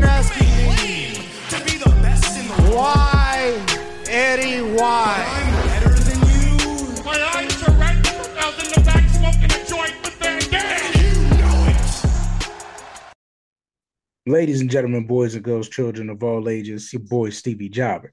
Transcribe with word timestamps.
been 0.00 0.08
asking 0.08 0.48
me 0.68 1.12
to 1.50 1.56
be 1.64 1.76
the 1.76 1.90
best 2.00 2.38
in 2.38 2.46
the 2.48 2.54
world. 2.62 2.74
Why, 2.74 3.66
Eddie? 4.08 4.62
Why? 4.62 5.24
I'm 5.28 5.68
better 5.68 5.94
than 5.94 6.20
you. 6.30 7.04
My 7.04 7.18
eyes 7.36 7.62
are 7.68 7.72
red. 7.72 8.06
I 8.06 8.46
was 8.46 8.58
in 8.64 8.72
the 8.72 8.80
back 8.84 9.08
smoking 9.10 9.44
a 9.44 9.60
joint 9.66 9.94
with 10.02 10.14
Van 10.14 10.40
Damme. 10.50 10.92
You 10.96 11.12
know 11.38 11.66
it. 14.26 14.30
Ladies 14.30 14.60
and 14.62 14.70
gentlemen, 14.70 15.06
boys 15.06 15.34
and 15.34 15.44
girls, 15.44 15.68
children 15.68 16.08
of 16.08 16.22
all 16.22 16.48
ages, 16.48 16.92
your 16.92 17.00
boy 17.00 17.30
Stevie 17.30 17.68
Jobber. 17.68 18.12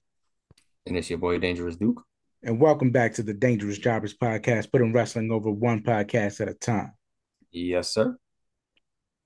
And 0.85 0.97
it's 0.97 1.09
your 1.09 1.19
boy 1.19 1.37
Dangerous 1.37 1.77
Duke. 1.77 2.03
And 2.43 2.59
welcome 2.59 2.91
back 2.91 3.13
to 3.15 3.23
the 3.23 3.33
Dangerous 3.33 3.77
Jobbers 3.77 4.15
podcast, 4.15 4.71
putting 4.71 4.93
wrestling 4.93 5.31
over 5.31 5.49
one 5.49 5.83
podcast 5.83 6.41
at 6.41 6.49
a 6.49 6.53
time. 6.53 6.91
Yes, 7.51 7.93
sir. 7.93 8.17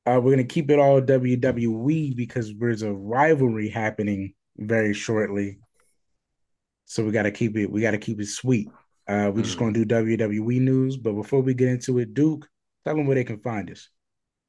Uh, 0.05 0.19
we're 0.21 0.31
gonna 0.31 0.43
keep 0.43 0.71
it 0.71 0.79
all 0.79 0.99
WWE 0.99 2.13
because 2.15 2.53
there's 2.57 2.81
a 2.81 2.91
rivalry 2.91 3.69
happening 3.69 4.33
very 4.57 4.93
shortly. 4.93 5.59
So 6.85 7.05
we 7.05 7.11
gotta 7.11 7.31
keep 7.31 7.55
it, 7.57 7.71
we 7.71 7.81
gotta 7.81 7.97
keep 7.97 8.19
it 8.19 8.27
sweet. 8.27 8.69
Uh, 9.07 9.31
we're 9.33 9.43
just 9.43 9.57
Mhm. 9.57 9.59
gonna 9.59 9.73
do 9.73 9.85
WWE 9.85 10.59
news, 10.59 10.97
but 10.97 11.13
before 11.13 11.41
we 11.41 11.53
get 11.53 11.69
into 11.69 11.99
it, 11.99 12.13
Duke, 12.13 12.49
tell 12.83 12.95
them 12.95 13.05
where 13.05 13.15
they 13.15 13.23
can 13.23 13.39
find 13.39 13.69
us. 13.69 13.89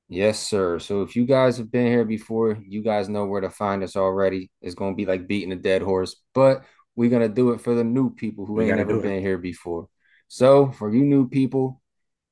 Yes, 0.09 0.39
sir. 0.41 0.79
So 0.79 1.03
if 1.03 1.17
you 1.17 1.25
guys 1.25 1.57
have 1.59 1.71
been 1.71 1.87
here 1.87 2.05
before, 2.05 2.59
you 2.67 2.83
guys 2.83 3.09
know 3.09 3.27
where 3.27 3.41
to 3.41 3.51
find 3.51 3.83
us 3.83 3.97
already. 3.97 4.51
It's 4.61 4.75
gonna 4.75 4.95
be 4.95 5.07
like 5.07 5.27
beating 5.27 5.53
a 5.53 5.57
dead 5.57 5.83
horse, 5.83 6.17
but 6.35 6.65
we're 6.97 7.11
gonna 7.11 7.29
do 7.29 7.53
it 7.53 7.61
for 7.61 7.75
the 7.75 7.85
new 7.85 8.11
people 8.11 8.45
who 8.45 8.55
We 8.55 8.65
ain't 8.65 8.77
never 8.77 8.99
been 8.99 9.23
here 9.23 9.39
before. 9.39 9.89
So 10.29 10.71
for 10.73 10.93
you 10.93 11.05
new 11.05 11.29
people, 11.29 11.81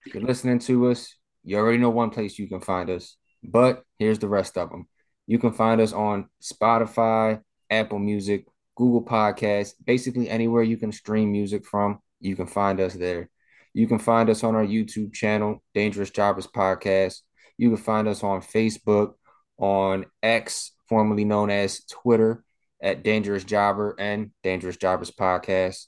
if 0.05 0.15
you're 0.15 0.23
listening 0.23 0.59
to 0.61 0.89
us, 0.89 1.16
you 1.43 1.57
already 1.57 1.79
know 1.79 1.91
one 1.91 2.11
place 2.11 2.39
you 2.39 2.49
can 2.49 2.61
find 2.61 2.91
us. 2.91 3.16
But 3.43 3.85
here's 3.99 4.19
the 4.19 4.29
rest 4.29 4.57
of 4.59 4.71
them. 4.71 4.87
You 5.27 5.39
can 5.39 5.53
find 5.53 5.80
us 5.80 5.93
on 5.93 6.29
Spotify, 6.43 7.41
Apple 7.71 7.99
Music, 7.99 8.46
Google 8.77 9.05
Podcasts, 9.05 9.74
basically 9.85 10.29
anywhere 10.29 10.63
you 10.63 10.77
can 10.77 10.93
stream 10.93 11.33
music 11.33 11.66
from, 11.66 12.01
you 12.21 12.37
can 12.37 12.46
find 12.46 12.80
us 12.80 12.95
there. 12.95 13.30
You 13.73 13.87
can 13.87 13.99
find 13.99 14.29
us 14.29 14.43
on 14.43 14.55
our 14.57 14.65
YouTube 14.65 15.13
channel, 15.13 15.63
Dangerous 15.74 16.11
Jobbers 16.11 16.46
Podcast. 16.46 17.21
You 17.57 17.68
can 17.68 17.77
find 17.77 18.09
us 18.09 18.24
on 18.24 18.41
Facebook, 18.41 19.15
on 19.59 20.07
X, 20.23 20.73
formerly 20.88 21.24
known 21.24 21.51
as 21.51 21.85
Twitter, 21.85 22.45
at 22.83 23.05
Dangerous 23.05 23.45
Jobber 23.45 23.95
and 23.99 24.30
Dangerous 24.43 24.77
Jobbers 24.77 25.11
Podcast. 25.11 25.87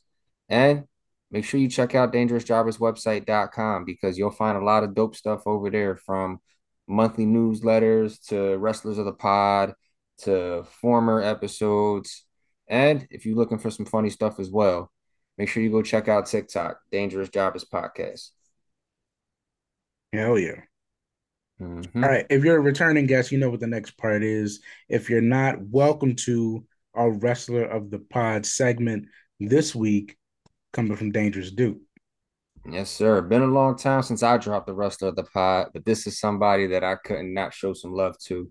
And 0.48 0.84
make 1.30 1.44
sure 1.44 1.58
you 1.58 1.68
check 1.68 1.94
out 1.94 2.12
dangerousjobberswebsite.com 2.12 3.84
because 3.84 4.18
you'll 4.18 4.30
find 4.30 4.58
a 4.58 4.64
lot 4.64 4.84
of 4.84 4.94
dope 4.94 5.16
stuff 5.16 5.42
over 5.46 5.70
there 5.70 5.96
from 5.96 6.40
monthly 6.86 7.24
newsletters 7.24 8.26
to 8.28 8.56
wrestlers 8.58 8.98
of 8.98 9.04
the 9.04 9.12
pod 9.12 9.74
to 10.18 10.64
former 10.80 11.20
episodes. 11.22 12.24
And 12.68 13.06
if 13.10 13.26
you're 13.26 13.36
looking 13.36 13.58
for 13.58 13.70
some 13.70 13.86
funny 13.86 14.10
stuff 14.10 14.38
as 14.40 14.50
well, 14.50 14.90
make 15.38 15.48
sure 15.48 15.62
you 15.62 15.70
go 15.70 15.82
check 15.82 16.08
out 16.08 16.26
TikTok, 16.26 16.78
Dangerous 16.90 17.28
Jobbers 17.28 17.64
Podcast. 17.64 18.30
Hell 20.12 20.38
yeah. 20.38 20.60
Mhm. 21.60 22.02
All 22.02 22.08
right. 22.08 22.26
If 22.28 22.44
you're 22.44 22.56
a 22.56 22.60
returning 22.60 23.06
guest, 23.06 23.32
you 23.32 23.38
know 23.38 23.50
what 23.50 23.60
the 23.60 23.66
next 23.66 23.92
part 23.92 24.22
is. 24.22 24.60
If 24.88 25.08
you're 25.08 25.20
not, 25.20 25.60
welcome 25.60 26.16
to 26.16 26.66
our 26.94 27.10
Wrestler 27.10 27.64
of 27.64 27.90
the 27.90 27.98
Pod 27.98 28.44
segment 28.44 29.08
this 29.40 29.74
week, 29.74 30.16
coming 30.72 30.96
from 30.96 31.12
Dangerous 31.12 31.50
Duke. 31.50 31.78
Yes, 32.68 32.90
sir. 32.90 33.20
Been 33.22 33.42
a 33.42 33.46
long 33.46 33.76
time 33.76 34.02
since 34.02 34.22
I 34.22 34.36
dropped 34.38 34.66
the 34.66 34.74
wrestler 34.74 35.08
of 35.08 35.16
the 35.16 35.24
pod, 35.24 35.68
but 35.72 35.84
this 35.84 36.06
is 36.06 36.20
somebody 36.20 36.68
that 36.68 36.84
I 36.84 36.94
couldn't 36.94 37.34
not 37.34 37.52
show 37.52 37.72
some 37.72 37.92
love 37.92 38.16
to. 38.26 38.50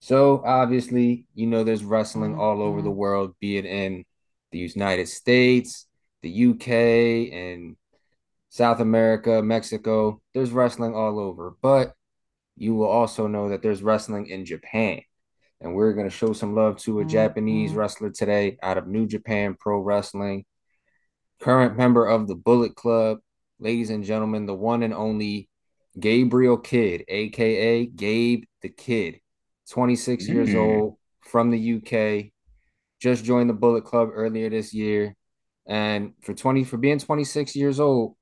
So 0.00 0.42
obviously, 0.44 1.26
you 1.34 1.46
know, 1.46 1.62
there's 1.62 1.84
wrestling 1.84 2.32
mm-hmm. 2.32 2.40
all 2.40 2.62
over 2.62 2.82
the 2.82 2.88
mm-hmm. 2.88 2.98
world, 2.98 3.34
be 3.40 3.56
it 3.56 3.64
in 3.64 4.04
the 4.50 4.58
United 4.58 5.08
States, 5.08 5.86
the 6.22 6.46
UK, 6.50 7.32
and 7.32 7.76
South 8.50 8.80
America, 8.80 9.40
Mexico. 9.40 10.20
There's 10.34 10.50
wrestling 10.50 10.94
all 10.94 11.20
over, 11.20 11.54
but 11.62 11.94
you 12.56 12.74
will 12.74 12.88
also 12.88 13.28
know 13.28 13.50
that 13.50 13.62
there's 13.62 13.82
wrestling 13.82 14.26
in 14.26 14.44
Japan. 14.44 15.00
And 15.60 15.74
we're 15.74 15.92
going 15.92 16.08
to 16.08 16.14
show 16.14 16.32
some 16.32 16.54
love 16.54 16.78
to 16.78 17.00
a 17.00 17.04
Japanese 17.04 17.70
mm-hmm. 17.70 17.78
wrestler 17.78 18.10
today 18.10 18.58
out 18.62 18.78
of 18.78 18.88
New 18.88 19.06
Japan 19.06 19.56
Pro 19.58 19.78
Wrestling 19.78 20.44
current 21.40 21.76
member 21.76 22.06
of 22.06 22.26
the 22.26 22.34
Bullet 22.34 22.74
Club, 22.74 23.18
ladies 23.58 23.90
and 23.90 24.04
gentlemen, 24.04 24.46
the 24.46 24.54
one 24.54 24.82
and 24.82 24.94
only 24.94 25.48
Gabriel 25.98 26.56
Kidd, 26.58 27.04
aka 27.08 27.86
Gabe 27.86 28.44
the 28.62 28.68
Kid, 28.68 29.20
26 29.70 30.28
years 30.28 30.50
Mm. 30.50 30.58
old 30.58 30.98
from 31.20 31.50
the 31.50 31.58
UK, 31.58 32.32
just 33.00 33.24
joined 33.24 33.48
the 33.50 33.54
Bullet 33.54 33.84
Club 33.84 34.10
earlier 34.12 34.50
this 34.50 34.74
year. 34.74 35.14
And 35.66 36.12
for 36.22 36.34
20 36.34 36.64
for 36.64 36.76
being 36.76 36.98
26 36.98 37.56
years 37.56 37.80
old, 37.80 38.16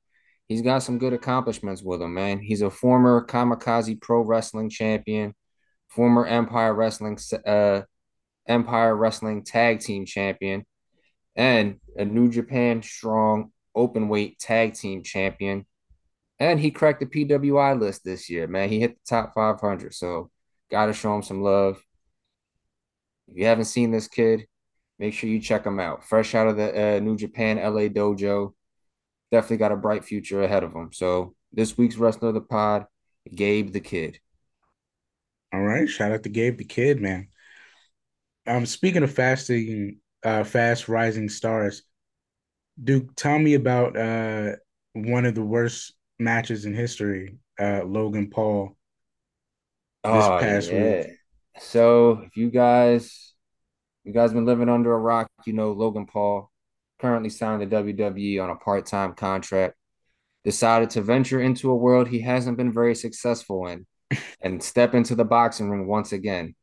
he's 0.49 0.63
got 0.63 0.83
some 0.83 0.99
good 0.99 1.13
accomplishments 1.13 1.83
with 1.83 2.03
him, 2.03 2.15
man. 2.15 2.39
He's 2.41 2.63
a 2.63 2.71
former 2.71 3.27
Kamikaze 3.27 4.01
Pro 4.01 4.21
Wrestling 4.23 4.71
champion, 4.71 5.35
former 5.89 6.27
Empire 6.27 6.75
Wrestling 6.75 7.19
uh 7.47 7.83
Empire 8.47 8.95
Wrestling 8.97 9.45
Tag 9.45 9.81
Team 9.81 10.05
champion, 10.05 10.65
and 11.37 11.81
a 11.97 12.05
New 12.05 12.29
Japan 12.31 12.83
Strong 12.83 13.53
Open 13.75 14.09
Weight 14.09 14.39
Tag 14.39 14.75
Team 14.75 15.03
champion. 15.03 15.67
And 16.39 16.59
he 16.59 16.71
cracked 16.71 17.01
the 17.01 17.07
PWI 17.07 17.79
list 17.79 18.05
this 18.05 18.29
year, 18.29 18.47
man. 18.49 18.69
He 18.69 18.81
hit 18.81 18.95
the 18.95 19.09
top 19.09 19.35
500. 19.35 19.95
So, 19.95 20.31
got 20.71 20.87
to 20.87 20.93
show 20.93 21.15
him 21.15 21.23
some 21.23 21.43
love. 21.43 21.83
If 23.29 23.37
you 23.37 23.47
haven't 23.47 23.67
seen 23.67 23.93
this 23.93 24.09
kid, 24.09 24.47
make 24.99 25.15
sure 25.15 25.31
you 25.31 25.41
check 25.41 25.65
him 25.65 25.79
out. 25.79 26.05
Fresh 26.05 26.35
out 26.35 26.49
of 26.49 26.57
the 26.57 26.97
uh, 26.97 27.01
New 27.01 27.17
Japan 27.17 27.57
LA 27.57 27.89
dojo. 27.89 28.55
Definitely 29.31 29.59
got 29.59 29.73
a 29.73 29.77
bright 29.77 30.05
future 30.05 30.43
ahead 30.43 30.65
of 30.65 30.73
him. 30.73 30.91
So, 30.93 31.35
this 31.53 31.79
week's 31.79 31.97
wrestler 31.97 32.29
of 32.29 32.35
the 32.35 32.41
pod, 32.41 32.87
Gabe 33.33 33.73
the 33.73 33.81
Kid. 33.81 34.19
All 35.53 35.61
right. 35.63 35.89
Shout 35.89 36.13
out 36.13 36.23
to 36.23 36.29
Gabe 36.29 36.59
the 36.59 36.65
Kid, 36.65 37.01
man. 37.01 37.29
Um, 38.47 38.67
speaking 38.67 39.03
of 39.03 39.13
fasting, 39.13 40.01
uh, 40.25 40.45
fast 40.45 40.89
rising 40.89 41.29
stars, 41.29 41.83
Duke, 42.83 43.15
tell 43.17 43.39
me 43.39 43.55
about 43.55 43.97
uh 43.97 44.53
one 44.95 45.25
of 45.25 45.35
the 45.35 45.43
worst 45.43 45.95
matches 46.19 46.65
in 46.65 46.75
history, 46.75 47.39
uh, 47.61 47.83
Logan 47.85 48.31
Paul. 48.31 48.77
This 50.05 50.25
Oh, 50.25 50.39
past 50.41 50.73
yeah. 50.73 51.03
week. 51.03 51.17
So 51.59 52.23
if 52.27 52.37
you 52.37 52.51
guys, 52.51 53.35
you 54.05 54.13
guys 54.13 54.33
been 54.33 54.47
living 54.47 54.69
under 54.69 54.93
a 54.93 54.99
rock, 54.99 55.29
you 55.47 55.53
know 55.53 55.73
Logan 55.73 56.07
Paul 56.07 56.51
currently 57.01 57.31
signed 57.31 57.61
to 57.61 57.67
WWE 57.67 58.41
on 58.41 58.51
a 58.51 58.57
part-time 58.57 59.15
contract. 59.15 59.75
Decided 60.45 60.91
to 60.91 61.03
venture 61.03 61.41
into 61.41 61.71
a 61.71 61.77
world 61.77 62.09
he 62.09 62.21
hasn't 62.21 62.57
been 62.57 62.73
very 62.73 62.97
successful 62.97 63.69
in, 63.69 63.87
and 64.41 64.63
step 64.63 64.95
into 64.95 65.15
the 65.15 65.25
boxing 65.25 65.71
ring 65.71 65.87
once 65.87 66.13
again. 66.13 66.55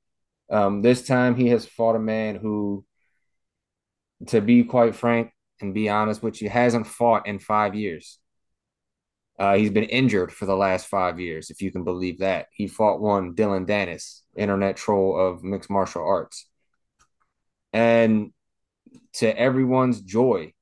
Um, 0.52 0.82
this 0.82 1.06
time 1.06 1.36
he 1.36 1.48
has 1.50 1.66
fought 1.66 1.96
a 1.96 2.00
man 2.00 2.36
who, 2.36 2.84
to 4.28 4.42
be 4.42 4.64
quite 4.66 4.96
frank 4.96 5.32
and 5.62 5.74
be 5.74 5.90
honest 5.90 6.24
with 6.24 6.42
you, 6.42 6.50
hasn't 6.50 6.88
fought 6.88 7.28
in 7.28 7.40
five 7.40 7.76
years. 7.76 8.20
Uh, 9.40 9.56
he's 9.56 9.70
been 9.70 9.86
injured 9.86 10.32
for 10.32 10.46
the 10.46 10.56
last 10.56 10.88
five 10.88 11.20
years, 11.20 11.50
if 11.50 11.62
you 11.62 11.72
can 11.72 11.86
believe 11.86 12.20
that. 12.20 12.48
He 12.52 12.68
fought 12.68 13.00
one 13.00 13.36
Dillon 13.36 13.66
Danis, 13.66 14.22
internet 14.36 14.76
troll 14.76 15.18
of 15.18 15.44
mixed 15.44 15.70
martial 15.70 16.06
arts. 16.06 16.46
And 17.72 18.34
to 19.14 19.40
everyone's 19.40 20.02
joy 20.02 20.54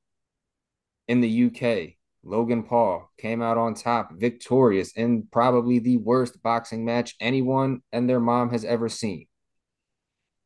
in 1.07 1.21
the 1.21 1.45
UK, 1.45 1.95
Logan 2.23 2.63
Paul 2.63 3.09
came 3.17 3.41
out 3.41 3.57
on 3.57 3.73
top, 3.73 4.11
victorious 4.13 4.91
in 4.91 5.27
probably 5.31 5.79
the 5.79 5.97
worst 5.97 6.41
boxing 6.43 6.85
match 6.85 7.15
anyone 7.19 7.81
and 7.91 8.09
their 8.09 8.19
mom 8.19 8.51
has 8.51 8.65
ever 8.65 8.89
seen. 8.89 9.27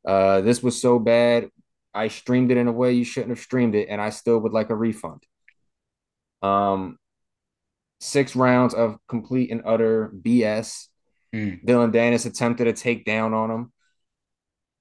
Uh, 0.06 0.42
this 0.42 0.62
was 0.64 0.80
so 0.80 1.00
bad. 1.00 1.50
I 1.94 2.08
streamed 2.08 2.52
it 2.52 2.58
in 2.58 2.68
a 2.68 2.72
way 2.72 2.94
you 2.94 3.04
shouldn't 3.04 3.32
have 3.32 3.40
streamed 3.40 3.76
it, 3.76 3.88
and 3.90 4.02
I 4.02 4.10
still 4.10 4.40
would 4.40 4.54
like 4.54 4.70
a 4.70 4.76
refund. 4.76 5.24
Um, 6.42 6.98
six 8.00 8.36
rounds 8.36 8.74
of 8.74 8.98
complete 9.08 9.52
and 9.52 9.62
utter 9.66 10.12
BS. 10.14 10.88
Mm. 11.34 11.66
Dillon 11.66 11.92
Danis 11.92 12.26
attempted 12.26 12.68
a 12.68 12.74
takedown 12.74 13.34
on 13.34 13.52
him. 13.52 13.74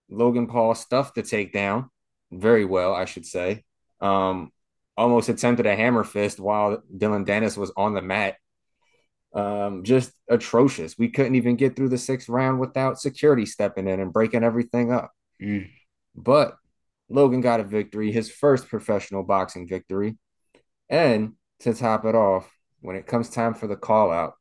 Logan 0.08 0.46
Paul 0.46 0.74
stuffed 0.74 1.14
the 1.14 1.22
takedown 1.22 1.88
very 2.32 2.64
well, 2.64 2.94
I 2.94 3.04
should 3.04 3.26
say. 3.26 3.64
Um, 4.00 4.50
almost 4.96 5.28
attempted 5.28 5.66
a 5.66 5.76
hammer 5.76 6.04
fist 6.04 6.40
while 6.40 6.82
Dillon 6.96 7.24
Danis 7.24 7.56
was 7.56 7.72
on 7.76 7.94
the 7.94 8.02
mat. 8.02 8.36
Um, 9.32 9.84
just 9.84 10.12
atrocious. 10.28 10.98
We 10.98 11.08
couldn't 11.08 11.36
even 11.36 11.56
get 11.56 11.76
through 11.76 11.90
the 11.90 11.98
sixth 11.98 12.28
round 12.28 12.58
without 12.58 13.00
security 13.00 13.46
stepping 13.46 13.86
in 13.86 14.00
and 14.00 14.12
breaking 14.12 14.42
everything 14.42 14.92
up. 14.92 15.12
Mm. 15.40 15.70
But 16.16 16.56
Logan 17.10 17.40
got 17.40 17.60
a 17.60 17.64
victory, 17.64 18.12
his 18.12 18.30
first 18.30 18.68
professional 18.68 19.22
boxing 19.24 19.68
victory. 19.68 20.16
And 20.88 21.34
to 21.60 21.74
top 21.74 22.04
it 22.04 22.14
off, 22.14 22.50
when 22.80 22.96
it 22.96 23.06
comes 23.06 23.28
time 23.30 23.54
for 23.54 23.66
the 23.66 23.76
call 23.76 24.10
out, 24.10 24.34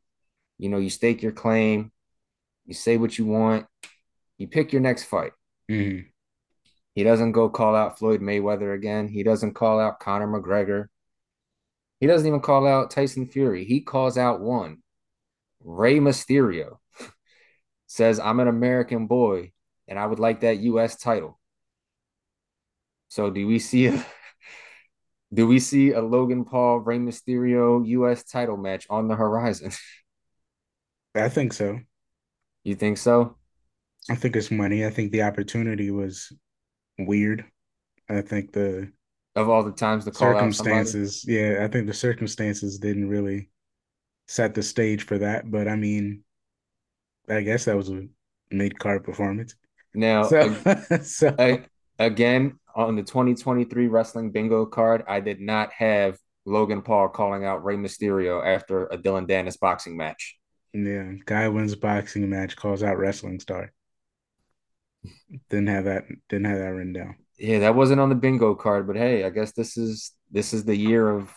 you 0.58 0.70
know, 0.70 0.78
you 0.78 0.90
stake 0.90 1.22
your 1.22 1.32
claim, 1.32 1.92
you 2.66 2.74
say 2.74 2.98
what 2.98 3.18
you 3.18 3.26
want, 3.26 3.66
you 4.38 4.48
pick 4.48 4.72
your 4.72 4.82
next 4.82 5.04
fight. 5.06 5.34
hmm 5.70 6.00
He 6.94 7.04
doesn't 7.04 7.32
go 7.32 7.50
call 7.50 7.76
out 7.76 7.98
Floyd 7.98 8.22
Mayweather 8.22 8.76
again. 8.76 9.08
He 9.08 9.24
doesn't 9.24 9.54
call 9.54 9.80
out 9.80 10.00
Conor 10.00 10.28
McGregor. 10.28 10.88
He 12.00 12.08
doesn't 12.08 12.28
even 12.28 12.40
call 12.42 12.68
out 12.68 12.92
Tyson 12.92 13.28
Fury. 13.28 13.66
He 13.66 13.82
calls 13.82 14.18
out 14.18 14.42
one, 14.42 14.84
Rey 15.64 16.00
Mysterio. 16.00 16.78
Says, 17.88 18.20
I'm 18.20 18.40
an 18.40 18.48
American 18.48 19.08
boy 19.08 19.52
and 19.88 19.98
I 19.98 20.06
would 20.06 20.20
like 20.20 20.42
that 20.42 20.60
US 20.60 20.96
title. 20.96 21.39
So 23.10 23.30
do 23.30 23.46
we 23.48 23.60
see 23.60 23.88
a 23.88 24.06
do 25.34 25.48
we 25.48 25.60
see 25.60 25.92
a 25.92 26.02
Logan 26.02 26.46
Paul 26.46 26.80
Rey 26.80 26.98
Mysterio 26.98 27.86
US 27.88 28.24
title 28.24 28.58
match 28.58 28.88
on 28.90 29.08
the 29.08 29.16
horizon? 29.16 29.72
I 31.16 31.30
think 31.30 31.54
so. 31.54 31.80
You 32.64 32.76
think 32.76 32.98
so? 32.98 33.36
I 34.10 34.16
think 34.16 34.36
it's 34.36 34.52
money. 34.52 34.86
I 34.86 34.90
think 34.90 35.12
the 35.12 35.24
opportunity 35.24 35.92
was 35.92 36.32
weird. 37.00 37.46
I 38.10 38.22
think 38.22 38.54
the 38.54 38.92
Of 39.36 39.50
all 39.50 39.64
the 39.64 39.72
times 39.72 40.08
out 40.08 40.18
circumstances, 40.18 41.26
yeah, 41.28 41.60
I 41.64 41.68
think 41.68 41.88
the 41.88 41.94
circumstances 41.94 42.78
didn't 42.80 43.10
really 43.10 43.50
set 44.28 44.56
the 44.56 44.64
stage 44.64 45.04
for 45.04 45.18
that. 45.20 45.52
But 45.52 45.68
I 45.68 45.76
mean, 45.76 46.24
I 47.30 47.42
guess 47.42 47.66
that 47.66 47.78
was 47.78 47.90
a 47.90 48.08
mid-card 48.52 49.04
performance. 49.04 49.56
Now, 49.94 50.40
So, 50.42 50.56
so 51.04 51.40
a- 51.40 51.66
again, 52.00 52.58
on 52.76 52.96
the 52.96 53.04
2023 53.04 53.88
wrestling 53.88 54.32
bingo 54.32 54.66
card, 54.66 55.04
I 55.08 55.20
did 55.20 55.40
not 55.40 55.72
have 55.74 56.18
Logan 56.46 56.82
Paul 56.82 57.10
calling 57.10 57.46
out 57.46 57.64
Rey 57.64 57.76
Mysterio 57.76 58.44
after 58.46 58.88
a 58.88 58.98
Dillon 58.98 59.28
Danis 59.28 59.60
boxing 59.60 59.98
match. 59.98 60.38
yeah, 60.74 61.12
guy 61.26 61.48
wins 61.50 61.76
boxing 61.76 62.30
match, 62.30 62.56
calls 62.56 62.82
out 62.82 62.98
wrestling 62.98 63.40
star. 63.40 63.72
Didn't 65.50 65.68
have 65.68 65.86
that. 65.86 66.06
Didn't 66.30 66.46
have 66.46 66.60
that 66.60 66.70
written 66.74 66.94
down. 66.94 67.16
Yeah, 67.38 67.60
that 67.60 67.76
wasn't 67.76 68.02
on 68.02 68.10
the 68.10 68.16
bingo 68.16 68.56
card, 68.56 68.86
but 68.88 68.98
hey, 68.98 69.24
I 69.24 69.30
guess 69.30 69.54
this 69.54 69.78
is 69.78 70.12
this 70.32 70.54
is 70.54 70.66
the 70.66 70.76
year 70.76 71.10
of 71.10 71.32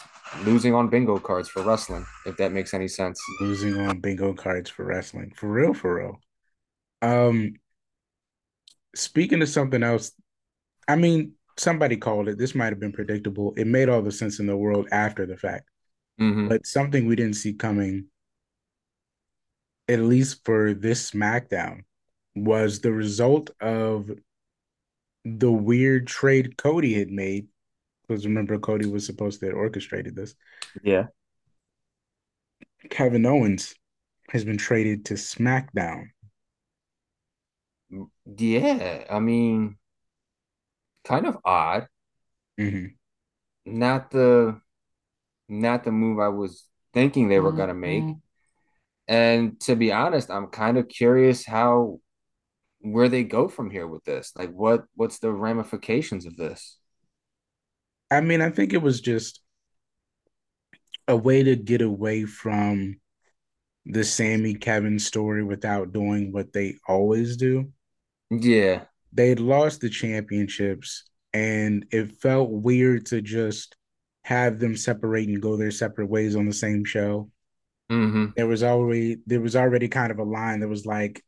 losing 0.45 0.75
on 0.75 0.89
bingo 0.89 1.19
cards 1.19 1.49
for 1.49 1.63
wrestling, 1.63 2.05
if 2.27 2.37
that 2.39 2.53
makes 2.53 2.75
any 2.75 2.89
sense. 2.89 3.21
Losing 3.41 3.79
on 3.79 4.01
bingo 4.01 4.33
cards 4.33 4.69
for 4.69 4.85
wrestling, 4.85 5.33
for 5.37 5.49
real, 5.49 5.75
for 5.75 5.95
real. 5.95 6.21
Um, 7.03 7.55
speaking 8.95 9.43
of 9.43 9.49
something 9.49 9.83
else, 9.83 10.13
I 10.89 10.97
mean, 10.97 11.33
somebody 11.59 11.97
called 11.97 12.29
it. 12.29 12.39
This 12.39 12.55
might 12.55 12.73
have 12.73 12.81
been 12.81 12.93
predictable. 12.93 13.55
It 13.57 13.67
made 13.67 13.89
all 13.89 14.03
the 14.03 14.13
sense 14.13 14.39
in 14.41 14.47
the 14.47 14.57
world 14.57 14.89
after 14.93 15.27
the 15.27 15.37
fact, 15.37 15.69
hmm 16.19 16.49
but 16.49 16.67
something 16.67 17.07
we 17.07 17.17
didn't 17.17 17.37
see 17.37 17.53
coming, 17.53 18.07
at 19.89 20.01
least 20.01 20.45
for 20.45 20.75
this 20.75 21.11
SmackDown, 21.11 21.83
was 22.35 22.81
the 22.81 22.93
result 22.93 23.51
of 23.61 24.11
the 25.25 25.53
weird 25.53 26.07
trade 26.07 26.57
Cody 26.57 26.95
had 26.95 27.11
made. 27.11 27.49
Because 28.07 28.27
remember, 28.27 28.59
Cody 28.59 28.87
was 28.87 29.07
supposed 29.07 29.41
to 29.41 29.47
have 29.47 29.55
orchestrated 29.55 30.17
this. 30.17 30.35
Yeah. 30.83 31.07
Kevin 32.91 33.27
Owens 33.27 33.75
has 34.31 34.45
been 34.45 34.59
traded 34.59 35.05
to 35.07 35.15
SmackDown. 35.15 36.11
Yeah, 38.25 39.05
I 39.11 39.19
mean, 39.21 39.77
kind 41.05 41.27
of 41.27 41.39
odd. 41.45 41.89
hmm 42.59 42.95
Not 43.65 44.11
the 44.11 44.61
not 45.49 45.85
the 45.85 45.93
move 45.93 46.21
I 46.21 46.29
was 46.29 46.69
thinking 46.95 47.29
they 47.29 47.41
were 47.41 47.53
gonna 47.53 47.75
make. 47.75 48.17
And 49.09 49.61
to 49.63 49.77
be 49.77 49.93
honest, 49.93 50.31
I'm 50.31 50.49
kind 50.49 50.79
of 50.79 50.89
curious 50.89 51.45
how 51.47 52.01
where 52.81 53.09
they 53.09 53.25
go 53.25 53.49
from 53.49 53.71
here 53.71 53.89
with 53.89 54.05
this. 54.05 54.33
Like 54.37 54.53
what 54.53 54.85
what's 54.97 55.19
the 55.21 55.33
ramifications 55.33 56.27
of 56.27 56.37
this? 56.37 56.79
I 58.11 58.21
mean, 58.21 58.41
I 58.41 58.51
think 58.51 58.73
it 58.73 58.83
was 58.83 59.01
just 59.01 59.41
a 61.09 61.17
way 61.17 61.43
to 61.43 61.57
get 61.57 61.81
away 61.81 62.25
from 62.25 63.01
the 63.87 64.05
Sammy 64.05 64.55
Kevin 64.55 64.99
story 64.99 65.45
without 65.45 65.93
doing 65.93 66.33
what 66.33 66.53
they 66.53 66.77
always 66.89 67.37
do. 67.37 67.73
Yeah. 68.31 68.87
They 69.13 69.29
had 69.29 69.41
lost 69.41 69.81
the 69.81 69.91
championships, 69.91 71.05
and 71.33 71.87
it 71.91 72.21
felt 72.21 72.51
weird 72.51 73.07
to 73.07 73.23
just 73.23 73.77
have 74.25 74.59
them 74.59 74.77
separate 74.77 75.29
and 75.29 75.43
go 75.43 75.57
their 75.57 75.71
separate 75.71 76.07
ways 76.09 76.37
on 76.37 76.47
the 76.47 76.53
same 76.53 76.85
show. 76.85 77.31
hmm 77.91 78.35
There 78.37 78.47
was 78.47 78.63
already 78.63 79.23
there 79.27 79.41
was 79.41 79.57
already 79.57 79.89
kind 79.89 80.11
of 80.13 80.19
a 80.19 80.23
line 80.25 80.61
that 80.61 80.69
was 80.69 80.85
like 80.87 81.25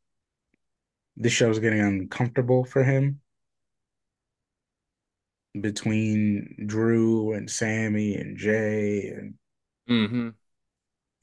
the 1.16 1.28
show's 1.28 1.58
getting 1.58 1.80
uncomfortable 1.80 2.64
for 2.64 2.84
him. 2.84 3.20
Between 5.60 6.54
Drew 6.66 7.32
and 7.32 7.50
Sammy 7.50 8.14
and 8.14 8.36
Jay 8.36 9.08
and 9.08 9.34
hmm 9.88 10.28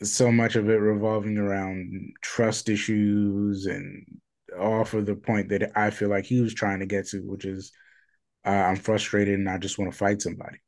so 0.03 0.31
much 0.31 0.55
of 0.55 0.69
it 0.69 0.73
revolving 0.75 1.37
around 1.37 2.13
trust 2.21 2.69
issues 2.69 3.65
and 3.65 4.05
off 4.59 4.93
of 4.93 5.05
the 5.05 5.15
point 5.15 5.49
that 5.49 5.71
I 5.77 5.89
feel 5.91 6.09
like 6.09 6.25
he 6.25 6.41
was 6.41 6.53
trying 6.53 6.79
to 6.79 6.85
get 6.85 7.07
to, 7.09 7.19
which 7.21 7.45
is 7.45 7.71
uh, 8.45 8.49
I'm 8.51 8.77
frustrated 8.77 9.39
and 9.39 9.49
I 9.49 9.57
just 9.57 9.79
want 9.79 9.91
to 9.91 9.97
fight 9.97 10.21
somebody. 10.21 10.59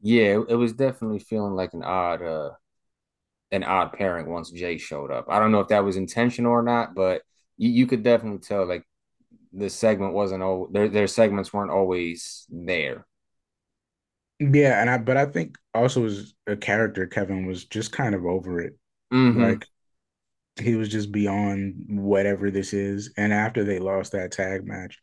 Yeah, 0.00 0.40
it, 0.48 0.54
was 0.56 0.72
definitely 0.72 1.20
feeling 1.20 1.54
like 1.54 1.74
an 1.74 1.82
odd 1.84 2.22
uh 2.22 2.50
an 3.50 3.64
odd 3.64 3.92
pairing 3.92 4.28
once 4.30 4.50
Jay 4.50 4.78
showed 4.78 5.10
up. 5.10 5.26
I 5.28 5.38
don't 5.38 5.52
know 5.52 5.60
if 5.60 5.68
that 5.68 5.84
was 5.84 5.96
intentional 5.96 6.52
or 6.52 6.62
not, 6.62 6.94
but 6.94 7.22
you, 7.58 7.70
you 7.70 7.86
could 7.86 8.02
definitely 8.02 8.40
tell 8.40 8.66
like 8.66 8.84
the 9.52 9.70
segment 9.70 10.14
wasn't 10.14 10.42
all 10.42 10.68
their 10.68 10.88
their 10.88 11.08
segments 11.08 11.52
weren't 11.52 11.70
always 11.72 12.46
there. 12.50 13.06
Yeah, 14.38 14.80
and 14.80 14.90
I 14.90 14.98
but 14.98 15.16
I 15.16 15.26
think 15.26 15.56
also 15.74 16.04
as 16.04 16.34
a 16.46 16.56
character, 16.56 17.06
Kevin 17.06 17.46
was 17.46 17.64
just 17.64 17.92
kind 17.92 18.14
of 18.14 18.24
over 18.26 18.60
it. 18.60 18.76
hmm 19.10 19.52
Like 19.52 19.66
he 20.60 20.76
was 20.76 20.88
just 20.88 21.12
beyond 21.12 21.86
whatever 21.88 22.50
this 22.50 22.72
is. 22.72 23.12
And 23.16 23.32
after 23.32 23.64
they 23.64 23.78
lost 23.78 24.12
that 24.12 24.32
tag 24.32 24.66
match, 24.66 24.98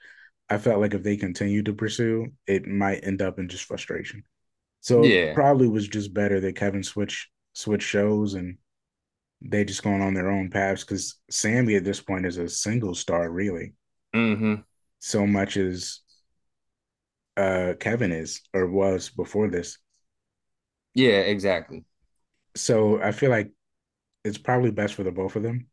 I 0.50 0.58
felt 0.58 0.80
like 0.82 0.94
if 0.94 1.04
they 1.04 1.18
continued 1.18 1.66
to 1.66 1.74
pursue, 1.74 2.28
it 2.48 2.66
might 2.68 3.04
end 3.06 3.22
up 3.22 3.40
in 3.40 3.50
just 3.50 3.66
frustration. 3.66 4.24
So 4.82 5.12
Yeah. 5.12 5.36
probably 5.36 5.70
was 5.70 5.88
just 5.88 6.14
better 6.14 6.40
that 6.42 6.56
Kevin 6.58 6.84
switch 6.84 7.30
switch 7.54 7.84
shows 7.84 8.36
and 8.36 8.58
they 9.42 9.66
just 9.66 9.84
going 9.84 10.02
on 10.02 10.14
their 10.16 10.32
own 10.32 10.50
paths 10.52 10.84
because 10.84 11.16
Sammy 11.32 11.76
at 11.76 11.84
this 11.86 12.02
point 12.02 12.26
is 12.26 12.38
a 12.38 12.50
single 12.50 12.96
star, 12.96 13.30
really, 13.32 13.74
hmm 14.14 14.64
so 15.00 15.26
much 15.26 15.58
as 15.58 16.02
uh 17.38 17.74
Kevin 17.80 18.12
is 18.12 18.42
or 18.54 18.68
was 18.68 19.10
before 19.10 19.50
this. 19.50 19.78
Yeah, 20.94 21.22
exactly. 21.22 21.86
So 22.56 23.02
I 23.02 23.12
feel 23.12 23.30
like 23.30 23.52
it's 24.24 24.38
probably 24.38 24.72
best 24.72 24.94
for 24.96 25.04
the 25.04 25.12
both 25.12 25.36
of 25.36 25.44
them. 25.44 25.68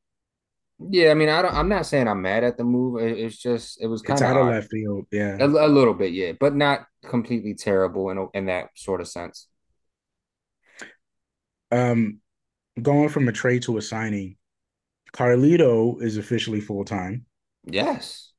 Yeah, 0.79 1.11
I 1.11 1.15
mean, 1.15 1.31
I 1.31 1.41
don't. 1.41 1.55
I'm 1.55 1.69
not 1.71 1.87
saying 1.87 2.07
I'm 2.07 2.21
mad 2.21 2.45
at 2.45 2.59
the 2.59 2.65
move. 2.65 3.01
It- 3.03 3.19
it's 3.19 3.37
just 3.37 3.81
it 3.81 3.87
was 3.87 4.03
kind 4.03 4.21
of 4.21 4.27
out 4.27 4.37
of 4.37 4.47
left 4.49 4.71
field, 4.71 5.07
yeah. 5.11 5.37
A, 5.41 5.47
a 5.47 5.69
little 5.69 5.95
bit, 5.95 6.13
yeah, 6.13 6.33
but 6.39 6.55
not 6.55 6.87
completely 7.07 7.55
terrible 7.55 8.11
in 8.11 8.29
in 8.35 8.47
that 8.47 8.71
sort 8.75 9.01
of 9.01 9.09
sense. 9.09 9.49
Um, 11.71 12.21
going 12.81 13.09
from 13.11 13.29
a 13.29 13.33
trade 13.33 13.63
to 13.65 13.79
a 13.79 13.83
signing, 13.83 14.37
Carlito 15.15 16.03
is 16.03 16.17
officially 16.19 16.61
full 16.61 16.85
time. 16.85 17.27
Yes. 17.65 18.33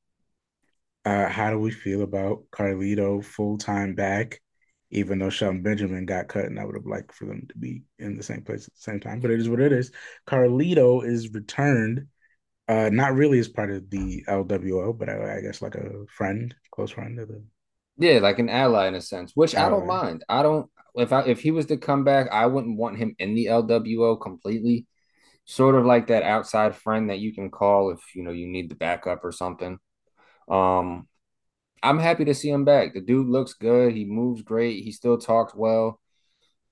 Uh, 1.05 1.27
how 1.27 1.49
do 1.49 1.59
we 1.59 1.71
feel 1.71 2.01
about 2.01 2.43
Carlito 2.51 3.23
full 3.23 3.57
time 3.57 3.95
back? 3.95 4.41
Even 4.89 5.19
though 5.19 5.29
Shelton 5.29 5.61
Benjamin 5.61 6.05
got 6.05 6.29
cut, 6.29 6.45
and 6.45 6.59
I 6.59 6.65
would 6.65 6.75
have 6.75 6.85
liked 6.85 7.13
for 7.13 7.25
them 7.25 7.45
to 7.49 7.57
be 7.57 7.83
in 7.99 8.15
the 8.15 8.23
same 8.23 8.41
place 8.41 8.67
at 8.67 8.73
the 8.73 8.81
same 8.81 8.99
time, 8.99 9.19
but 9.19 9.31
it 9.31 9.39
is 9.39 9.49
what 9.49 9.59
it 9.59 9.73
is. 9.73 9.91
Carlito 10.25 11.05
is 11.05 11.33
returned, 11.33 12.07
uh, 12.69 12.89
not 12.91 13.15
really 13.15 13.39
as 13.39 13.49
part 13.49 13.71
of 13.71 13.89
the 13.89 14.23
LWO, 14.27 14.97
but 14.97 15.09
I, 15.09 15.37
I 15.37 15.41
guess 15.41 15.61
like 15.61 15.75
a 15.75 16.05
friend, 16.15 16.55
close 16.71 16.91
friend 16.91 17.19
of 17.19 17.27
the. 17.27 17.43
Yeah, 17.97 18.19
like 18.19 18.39
an 18.39 18.49
ally 18.49 18.87
in 18.87 18.95
a 18.95 19.01
sense, 19.01 19.31
which 19.35 19.55
I 19.55 19.69
don't 19.69 19.87
mind. 19.87 20.23
I 20.29 20.43
don't 20.43 20.69
if 20.97 21.13
I 21.13 21.21
if 21.21 21.39
he 21.39 21.51
was 21.51 21.67
to 21.67 21.77
come 21.77 22.03
back, 22.03 22.29
I 22.31 22.45
wouldn't 22.47 22.77
want 22.77 22.97
him 22.97 23.15
in 23.19 23.35
the 23.35 23.45
LWO 23.45 24.19
completely. 24.19 24.87
Sort 25.45 25.75
of 25.75 25.85
like 25.85 26.07
that 26.07 26.23
outside 26.23 26.75
friend 26.75 27.09
that 27.09 27.19
you 27.19 27.33
can 27.33 27.49
call 27.49 27.91
if 27.91 27.99
you 28.15 28.23
know 28.23 28.31
you 28.31 28.47
need 28.47 28.69
the 28.69 28.75
backup 28.75 29.23
or 29.23 29.31
something. 29.31 29.79
Um, 30.49 31.07
I'm 31.83 31.99
happy 31.99 32.25
to 32.25 32.33
see 32.33 32.49
him 32.49 32.65
back. 32.65 32.93
The 32.93 33.01
dude 33.01 33.27
looks 33.27 33.53
good. 33.53 33.93
He 33.93 34.05
moves 34.05 34.41
great. 34.41 34.83
He 34.83 34.91
still 34.91 35.17
talks 35.17 35.53
well. 35.55 35.99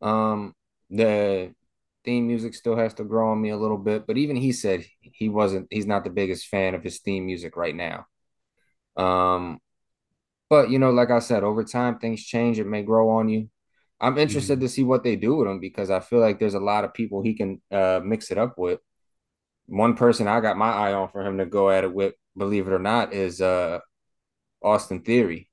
Um, 0.02 0.54
the 0.90 1.54
theme 2.06 2.28
music 2.28 2.56
still 2.56 2.76
has 2.76 2.94
to 2.96 3.04
grow 3.04 3.32
on 3.32 3.42
me 3.42 3.50
a 3.50 3.58
little 3.58 3.78
bit, 3.78 4.08
but 4.08 4.18
even 4.18 4.36
he 4.36 4.52
said 4.52 4.86
he 5.02 5.30
wasn't. 5.30 5.68
He's 5.72 5.88
not 5.88 6.04
the 6.04 6.10
biggest 6.10 6.48
fan 6.48 6.76
of 6.76 6.84
his 6.84 7.00
theme 7.00 7.26
music 7.26 7.56
right 7.58 7.76
now. 7.76 8.06
Um, 8.98 9.60
but 10.50 10.70
you 10.70 10.80
know, 10.80 10.92
like 10.92 11.12
I 11.12 11.20
said, 11.20 11.44
over 11.44 11.64
time 11.64 12.00
things 12.00 12.24
change. 12.24 12.60
It 12.60 12.68
may 12.68 12.84
grow 12.84 13.10
on 13.10 13.30
you. 13.30 13.50
I'm 14.00 14.18
interested 14.18 14.60
Mhm. 14.60 14.62
to 14.62 14.70
see 14.70 14.84
what 14.84 15.04
they 15.04 15.16
do 15.16 15.36
with 15.38 15.48
him 15.48 15.60
because 15.60 15.90
I 15.90 16.00
feel 16.02 16.20
like 16.20 16.40
there's 16.40 16.54
a 16.54 16.60
lot 16.60 16.84
of 16.84 16.94
people 16.94 17.22
he 17.22 17.34
can 17.34 17.62
uh, 17.72 18.02
mix 18.04 18.32
it 18.32 18.38
up 18.38 18.58
with. 18.58 18.80
One 19.68 19.96
person 19.96 20.28
I 20.28 20.42
got 20.42 20.58
my 20.58 20.72
eye 20.72 20.94
on 20.94 21.10
for 21.10 21.22
him 21.26 21.38
to 21.40 21.46
go 21.46 21.70
at 21.70 21.84
it 21.84 21.94
with, 21.94 22.16
believe 22.38 22.68
it 22.68 22.74
or 22.74 22.80
not, 22.80 23.14
is 23.14 23.42
uh 23.42 23.80
Austin 24.62 25.02
Theory. 25.02 25.50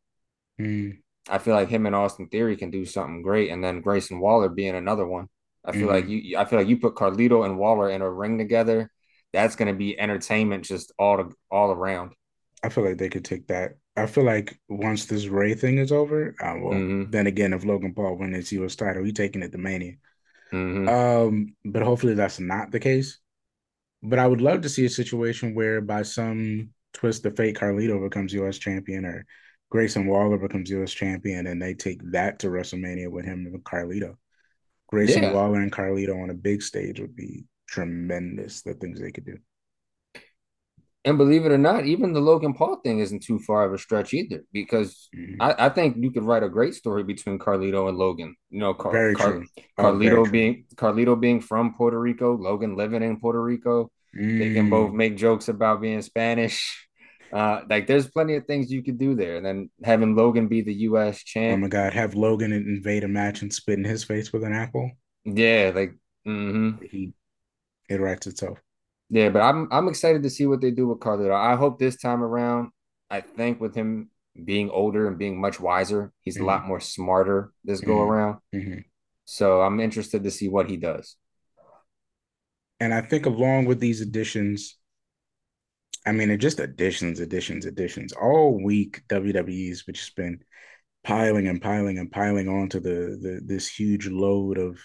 Mm, 0.58 1.02
I 1.28 1.38
feel 1.38 1.54
like 1.54 1.68
him 1.68 1.86
and 1.86 1.94
Austin 1.94 2.28
Theory 2.28 2.56
can 2.56 2.70
do 2.70 2.84
something 2.84 3.22
great, 3.22 3.50
and 3.50 3.62
then 3.62 3.80
Grayson 3.80 4.20
Waller 4.20 4.48
being 4.48 4.74
another 4.74 5.06
one. 5.06 5.28
I 5.64 5.72
feel 5.72 5.86
like 5.86 6.06
Mhm. 6.06 6.22
you. 6.22 6.38
I 6.38 6.44
feel 6.44 6.58
like 6.58 6.68
you 6.68 6.78
put 6.78 6.96
Carlito 6.96 7.44
and 7.44 7.58
Waller 7.58 7.90
in 7.90 8.02
a 8.02 8.10
ring 8.10 8.38
together. 8.38 8.90
That's 9.32 9.56
going 9.56 9.68
to 9.68 9.74
be 9.74 9.98
entertainment 9.98 10.64
just 10.64 10.92
all 10.98 11.16
to, 11.18 11.30
all 11.50 11.70
around. 11.70 12.14
I 12.62 12.68
feel 12.68 12.84
like 12.84 12.98
they 12.98 13.08
could 13.08 13.24
take 13.24 13.46
that. 13.46 13.76
I 13.96 14.06
feel 14.06 14.24
like 14.24 14.58
once 14.68 15.06
this 15.06 15.26
Rey 15.26 15.54
thing 15.54 15.78
is 15.78 15.92
over, 15.92 16.34
uh, 16.40 16.56
well, 16.60 16.72
Mhm. 16.72 17.12
then 17.12 17.26
again, 17.26 17.52
if 17.52 17.64
Logan 17.64 17.94
Paul 17.94 18.16
wins 18.16 18.36
his 18.36 18.52
U.S. 18.52 18.76
title, 18.76 19.04
he 19.04 19.12
taking 19.12 19.42
it 19.42 19.52
to 19.52 19.58
Mania. 19.58 19.94
hmm 20.50 20.86
Um, 20.86 21.54
but 21.64 21.82
hopefully 21.82 22.14
that's 22.14 22.40
not 22.40 22.70
the 22.72 22.80
case. 22.80 23.18
But 24.02 24.18
I 24.18 24.26
would 24.26 24.40
love 24.40 24.62
to 24.62 24.68
see 24.68 24.84
a 24.84 24.90
situation 24.90 25.54
where 25.54 25.80
by 25.80 26.02
some 26.02 26.70
twist 26.92 27.24
of 27.26 27.36
fate, 27.36 27.56
Carlito 27.56 28.02
becomes 28.02 28.32
U.S. 28.34 28.58
champion 28.58 29.04
or 29.04 29.24
Grayson 29.70 30.06
Waller 30.06 30.36
becomes 30.38 30.70
U.S. 30.70 30.92
champion, 30.92 31.46
and 31.46 31.60
they 31.60 31.74
take 31.74 32.00
that 32.12 32.40
to 32.40 32.48
WrestleMania 32.48 33.10
with 33.10 33.24
him 33.24 33.46
and 33.46 33.64
Carlito. 33.64 34.16
Grayson 34.88 35.22
Yeah. 35.22 35.32
Waller 35.32 35.60
and 35.60 35.72
Carlito 35.72 36.22
on 36.22 36.30
a 36.30 36.34
big 36.34 36.62
stage 36.62 37.00
would 37.00 37.16
be 37.16 37.46
tremendous. 37.66 38.62
The 38.62 38.74
things 38.74 39.00
they 39.00 39.12
could 39.12 39.24
do. 39.24 39.38
And 41.04 41.18
believe 41.18 41.44
it 41.44 41.50
or 41.50 41.58
not, 41.58 41.84
even 41.84 42.12
the 42.12 42.20
Logan 42.20 42.54
Paul 42.54 42.76
thing 42.76 43.00
isn't 43.00 43.24
too 43.24 43.40
far 43.40 43.64
of 43.64 43.72
a 43.72 43.78
stretch 43.78 44.14
either, 44.14 44.44
because 44.52 45.08
Mhm. 45.16 45.36
I, 45.40 45.66
I 45.66 45.68
think 45.70 45.96
you 45.96 46.12
could 46.12 46.22
write 46.22 46.44
a 46.44 46.48
great 46.48 46.74
story 46.74 47.02
between 47.02 47.40
Carlito 47.40 47.88
and 47.88 47.98
Logan. 47.98 48.36
You 48.50 48.60
know, 48.60 48.74
Car- 48.74 49.14
Car-. 49.14 49.42
Oh, 49.78 49.82
Carlito 49.82 50.30
being 50.30 50.66
Carlito 50.76 51.18
being 51.18 51.40
from 51.40 51.74
Puerto 51.74 51.98
Rico, 51.98 52.36
Logan 52.36 52.76
living 52.76 53.02
in 53.02 53.18
Puerto 53.18 53.42
Rico. 53.42 53.90
They 54.38 54.50
can 54.50 54.68
Mm. 54.68 54.68
both 54.68 54.92
make 54.92 55.16
jokes 55.16 55.48
about 55.48 55.80
being 55.80 56.02
Spanish. 56.02 56.88
Uh, 57.32 57.62
like 57.68 57.86
there's 57.86 58.08
plenty 58.08 58.36
of 58.36 58.46
things 58.46 58.70
you 58.70 58.82
could 58.82 58.98
do 58.98 59.14
there. 59.14 59.36
And 59.36 59.46
then 59.46 59.70
having 59.84 60.16
Logan 60.16 60.48
be 60.48 60.62
the 60.62 60.74
US 60.88 61.22
champ. 61.24 61.52
Oh 61.52 61.56
my 61.56 61.68
God, 61.68 61.92
have 61.92 62.16
Logan 62.16 62.52
invade 62.52 63.04
a 63.04 63.08
match 63.08 63.42
and 63.42 63.54
spit 63.54 63.78
in 63.78 63.84
his 63.84 64.02
face 64.02 64.32
with 64.32 64.42
an 64.42 64.52
apple. 64.52 64.90
Yeah, 65.24 65.72
like 65.74 65.94
hmm 66.24 66.70
He 66.80 67.14
it 67.88 68.00
writes 68.00 68.26
itself. 68.26 68.60
Yeah, 69.10 69.28
but 69.28 69.42
I'm 69.42 69.68
I'm 69.70 69.88
excited 69.88 70.22
to 70.22 70.30
see 70.30 70.46
what 70.46 70.60
they 70.60 70.70
do 70.70 70.88
with 70.88 71.00
Carlito. 71.00 71.34
I 71.34 71.56
hope 71.56 71.78
this 71.78 71.96
time 71.96 72.22
around, 72.22 72.70
I 73.10 73.20
think 73.20 73.60
with 73.60 73.74
him 73.74 74.10
being 74.44 74.70
older 74.70 75.06
and 75.06 75.18
being 75.18 75.40
much 75.40 75.60
wiser, 75.60 76.12
he's 76.22 76.40
a 76.40 76.44
lot 76.44 76.66
more 76.66 76.80
smarter 76.80 77.52
this 77.64 77.82
go 77.82 78.00
Mhm. 78.00 78.00
around. 78.00 78.38
Mhm. 78.52 78.84
So 79.26 79.62
I'm 79.62 79.80
interested 79.80 80.24
to 80.24 80.30
see 80.32 80.48
what 80.48 80.70
he 80.70 80.76
does. 80.78 81.16
And 82.82 82.92
I 82.92 83.00
think 83.00 83.26
along 83.26 83.66
with 83.66 83.78
these 83.78 84.00
additions, 84.00 84.76
I 86.04 86.10
mean, 86.10 86.30
it 86.32 86.38
just 86.38 86.58
additions, 86.58 87.20
additions, 87.20 87.64
additions. 87.64 88.12
All 88.12 88.60
week, 88.60 89.02
WWE's 89.08 89.84
just 89.84 90.16
been 90.16 90.40
piling 91.04 91.46
and 91.46 91.62
piling 91.62 91.98
and 92.00 92.10
piling 92.10 92.48
onto 92.48 92.80
the 92.80 93.16
the 93.22 93.40
this 93.44 93.68
huge 93.68 94.08
load 94.08 94.58
of 94.58 94.80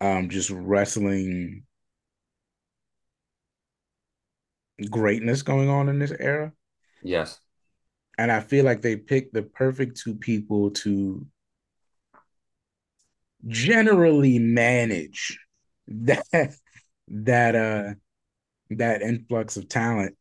um 0.00 0.28
just 0.28 0.50
wrestling 0.50 1.64
greatness 4.88 5.42
going 5.42 5.68
on 5.68 5.88
in 5.88 5.98
this 5.98 6.12
era. 6.16 6.52
Yes. 7.02 7.40
And 8.18 8.30
I 8.30 8.38
feel 8.38 8.64
like 8.64 8.82
they 8.82 8.94
picked 8.94 9.34
the 9.34 9.42
perfect 9.42 10.00
two 10.00 10.14
people 10.14 10.70
to 10.82 11.26
generally 13.48 14.38
manage 14.38 15.40
that 15.88 16.24
that 17.08 17.54
uh 17.56 17.94
that 18.70 19.02
influx 19.02 19.56
of 19.56 19.68
talent. 19.68 20.16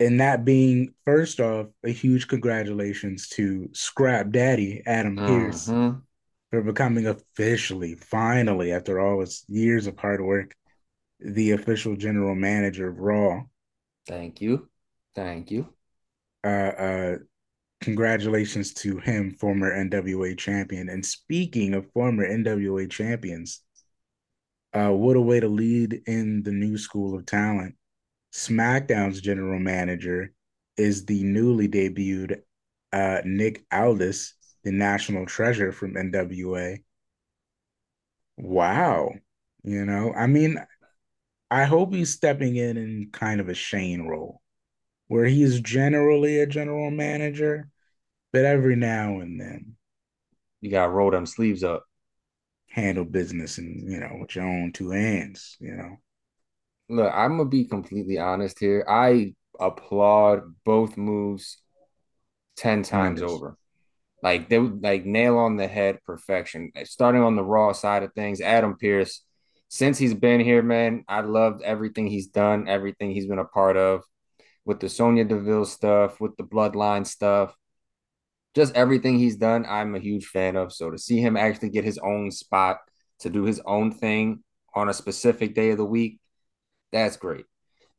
And 0.00 0.20
that 0.20 0.44
being 0.44 0.94
first 1.04 1.38
off, 1.40 1.68
a 1.84 1.90
huge 1.90 2.26
congratulations 2.28 3.28
to 3.30 3.68
Scrap 3.72 4.30
Daddy 4.30 4.82
Adam 4.86 5.16
Pearce 5.16 5.68
Mhm. 5.68 6.02
for 6.50 6.62
becoming 6.62 7.06
officially, 7.06 7.94
finally, 7.94 8.72
after 8.72 8.98
all 8.98 9.20
his 9.20 9.44
years 9.48 9.86
of 9.86 9.98
hard 9.98 10.20
work, 10.20 10.54
the 11.20 11.52
official 11.52 11.94
general 11.96 12.34
manager 12.34 12.88
of 12.88 12.98
Raw. 12.98 13.44
Thank 14.06 14.40
you. 14.40 14.68
Thank 15.14 15.50
you. 15.52 15.72
Uh, 16.44 16.48
uh, 16.48 17.18
congratulations 17.80 18.74
to 18.74 18.98
him, 18.98 19.32
former 19.32 19.70
NWA 19.70 20.34
champion. 20.34 20.88
And 20.88 21.04
speaking 21.06 21.74
of 21.74 21.90
former 21.92 22.24
NWA 22.26 22.86
champions, 22.88 23.60
uh, 24.74 24.90
what 24.90 25.16
a 25.16 25.20
way 25.20 25.40
to 25.40 25.48
lead 25.48 26.02
in 26.06 26.42
the 26.42 26.52
new 26.52 26.78
school 26.78 27.14
of 27.16 27.26
talent. 27.26 27.74
SmackDown's 28.32 29.20
general 29.20 29.60
manager 29.60 30.32
is 30.76 31.06
the 31.06 31.22
newly 31.24 31.68
debuted 31.68 32.42
uh, 32.92 33.22
Nick 33.24 33.64
Aldis, 33.72 34.34
the 34.64 34.72
national 34.72 35.26
treasure 35.26 35.72
from 35.72 35.96
NWA. 35.96 36.82
Wow. 38.36 39.12
You 39.64 39.84
know, 39.84 40.12
I 40.12 40.26
mean, 40.26 40.58
I 41.50 41.64
hope 41.64 41.92
he's 41.94 42.14
stepping 42.14 42.56
in 42.56 42.76
in 42.78 43.10
kind 43.12 43.40
of 43.40 43.48
a 43.48 43.54
Shane 43.54 44.02
role 44.08 44.42
where 45.08 45.26
he's 45.26 45.60
generally 45.60 46.40
a 46.40 46.46
general 46.46 46.90
manager, 46.90 47.70
but 48.32 48.44
every 48.46 48.76
now 48.76 49.20
and 49.20 49.40
then 49.40 49.76
You 50.62 50.70
gotta 50.70 50.90
roll 50.90 51.10
them 51.10 51.26
sleeves 51.26 51.62
up. 51.62 51.84
Handle 52.72 53.04
business 53.04 53.58
and, 53.58 53.90
you 53.90 54.00
know, 54.00 54.16
with 54.20 54.34
your 54.34 54.44
own 54.44 54.72
two 54.72 54.90
hands, 54.90 55.56
you 55.60 55.76
know. 55.76 55.96
Look, 56.88 57.12
I'm 57.14 57.36
gonna 57.36 57.48
be 57.48 57.66
completely 57.66 58.18
honest 58.18 58.58
here. 58.58 58.84
I 58.88 59.34
applaud 59.60 60.54
both 60.64 60.96
moves 60.96 61.58
10 62.56 62.82
times 62.82 63.22
over. 63.22 63.56
Like 64.22 64.48
they 64.48 64.58
would 64.58 64.82
like 64.82 65.04
nail 65.04 65.38
on 65.38 65.56
the 65.56 65.66
head 65.66 65.98
perfection. 66.04 66.72
Starting 66.84 67.22
on 67.22 67.36
the 67.36 67.44
raw 67.44 67.72
side 67.72 68.04
of 68.04 68.12
things, 68.14 68.40
Adam 68.40 68.76
Pearce, 68.76 69.22
since 69.68 69.98
he's 69.98 70.14
been 70.14 70.40
here, 70.40 70.62
man, 70.62 71.04
I 71.08 71.20
loved 71.20 71.62
everything 71.62 72.06
he's 72.06 72.28
done, 72.28 72.68
everything 72.68 73.10
he's 73.10 73.26
been 73.26 73.38
a 73.38 73.44
part 73.44 73.76
of 73.76 74.02
with 74.64 74.80
the 74.80 74.88
Sonya 74.88 75.24
Deville 75.24 75.64
stuff, 75.64 76.20
with 76.20 76.36
the 76.36 76.44
bloodline 76.44 77.06
stuff, 77.06 77.54
just 78.54 78.74
everything 78.74 79.18
he's 79.18 79.36
done, 79.36 79.64
I'm 79.68 79.94
a 79.94 80.00
huge 80.00 80.26
fan 80.26 80.56
of. 80.56 80.72
So 80.72 80.90
to 80.90 80.98
see 80.98 81.20
him 81.20 81.36
actually 81.36 81.70
get 81.70 81.84
his 81.84 81.98
own 81.98 82.30
spot 82.30 82.78
to 83.20 83.30
do 83.30 83.44
his 83.44 83.60
own 83.64 83.92
thing 83.92 84.42
on 84.74 84.88
a 84.88 84.94
specific 84.94 85.54
day 85.54 85.70
of 85.70 85.78
the 85.78 85.84
week, 85.84 86.20
that's 86.92 87.16
great. 87.16 87.46